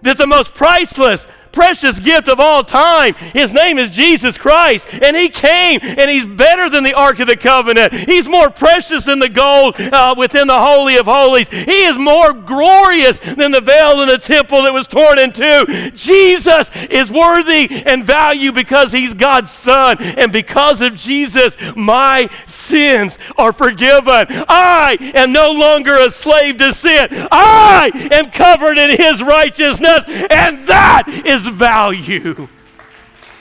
[0.00, 3.14] that the most priceless, precious gift of all time.
[3.14, 4.88] His name is Jesus Christ.
[5.02, 7.92] And He came, and He's better than the Ark of the Covenant.
[7.92, 11.48] He's more precious than the gold uh, within the Holy of Holies.
[11.48, 15.90] He is more glorious than the veil in the temple that was torn in two.
[15.94, 19.96] Jesus is worthy and value because He's God's Son.
[20.00, 24.26] And because of Jesus, my sins are forgiven.
[24.48, 27.08] I am no longer a slave to sin.
[27.30, 30.04] I am covered in His righteousness.
[30.08, 32.48] And that is value.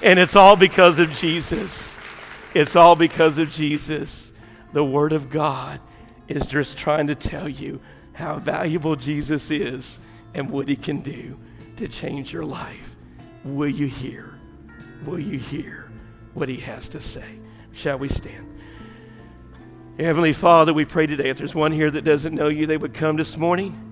[0.02, 1.94] And it's all because of Jesus.
[2.54, 4.34] It's all because of Jesus.
[4.74, 5.80] The Word of God
[6.28, 7.80] is just trying to tell you
[8.14, 10.00] how valuable Jesus is
[10.34, 11.38] and what He can do
[11.78, 12.96] to change your life.
[13.44, 14.34] Will you hear?
[15.06, 15.90] Will you hear
[16.34, 17.40] what He has to say?
[17.74, 18.48] Shall we stand?
[20.00, 22.94] Heavenly Father, we pray today if there's one here that doesn't know you, they would
[22.94, 23.92] come this morning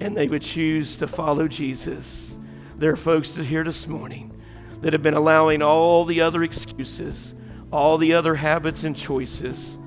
[0.00, 2.31] and they would choose to follow Jesus.
[2.82, 4.32] There are folks here this morning
[4.80, 7.32] that have been allowing all the other excuses,
[7.70, 9.78] all the other habits and choices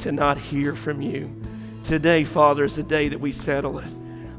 [0.00, 1.34] to not hear from you.
[1.82, 3.88] Today, Father, is the day that we settle it.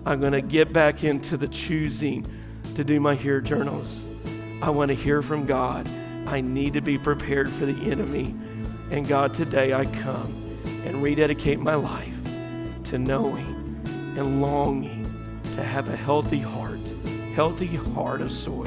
[0.06, 2.28] I'm going to get back into the choosing
[2.76, 3.90] to do my hear journals.
[4.62, 5.90] I want to hear from God.
[6.28, 8.36] I need to be prepared for the enemy.
[8.92, 12.14] And God, today I come and rededicate my life
[12.92, 13.82] to knowing
[14.16, 15.04] and longing
[15.56, 16.77] to have a healthy heart
[17.38, 18.64] healthy heart of soil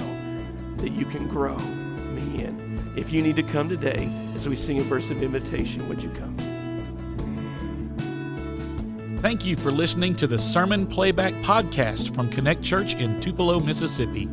[0.77, 2.93] that you can grow me in.
[2.97, 6.09] If you need to come today, as we sing a verse of invitation, would you
[6.11, 6.37] come?
[9.23, 14.27] Thank you for listening to the Sermon Playback Podcast from Connect Church in Tupelo, Mississippi.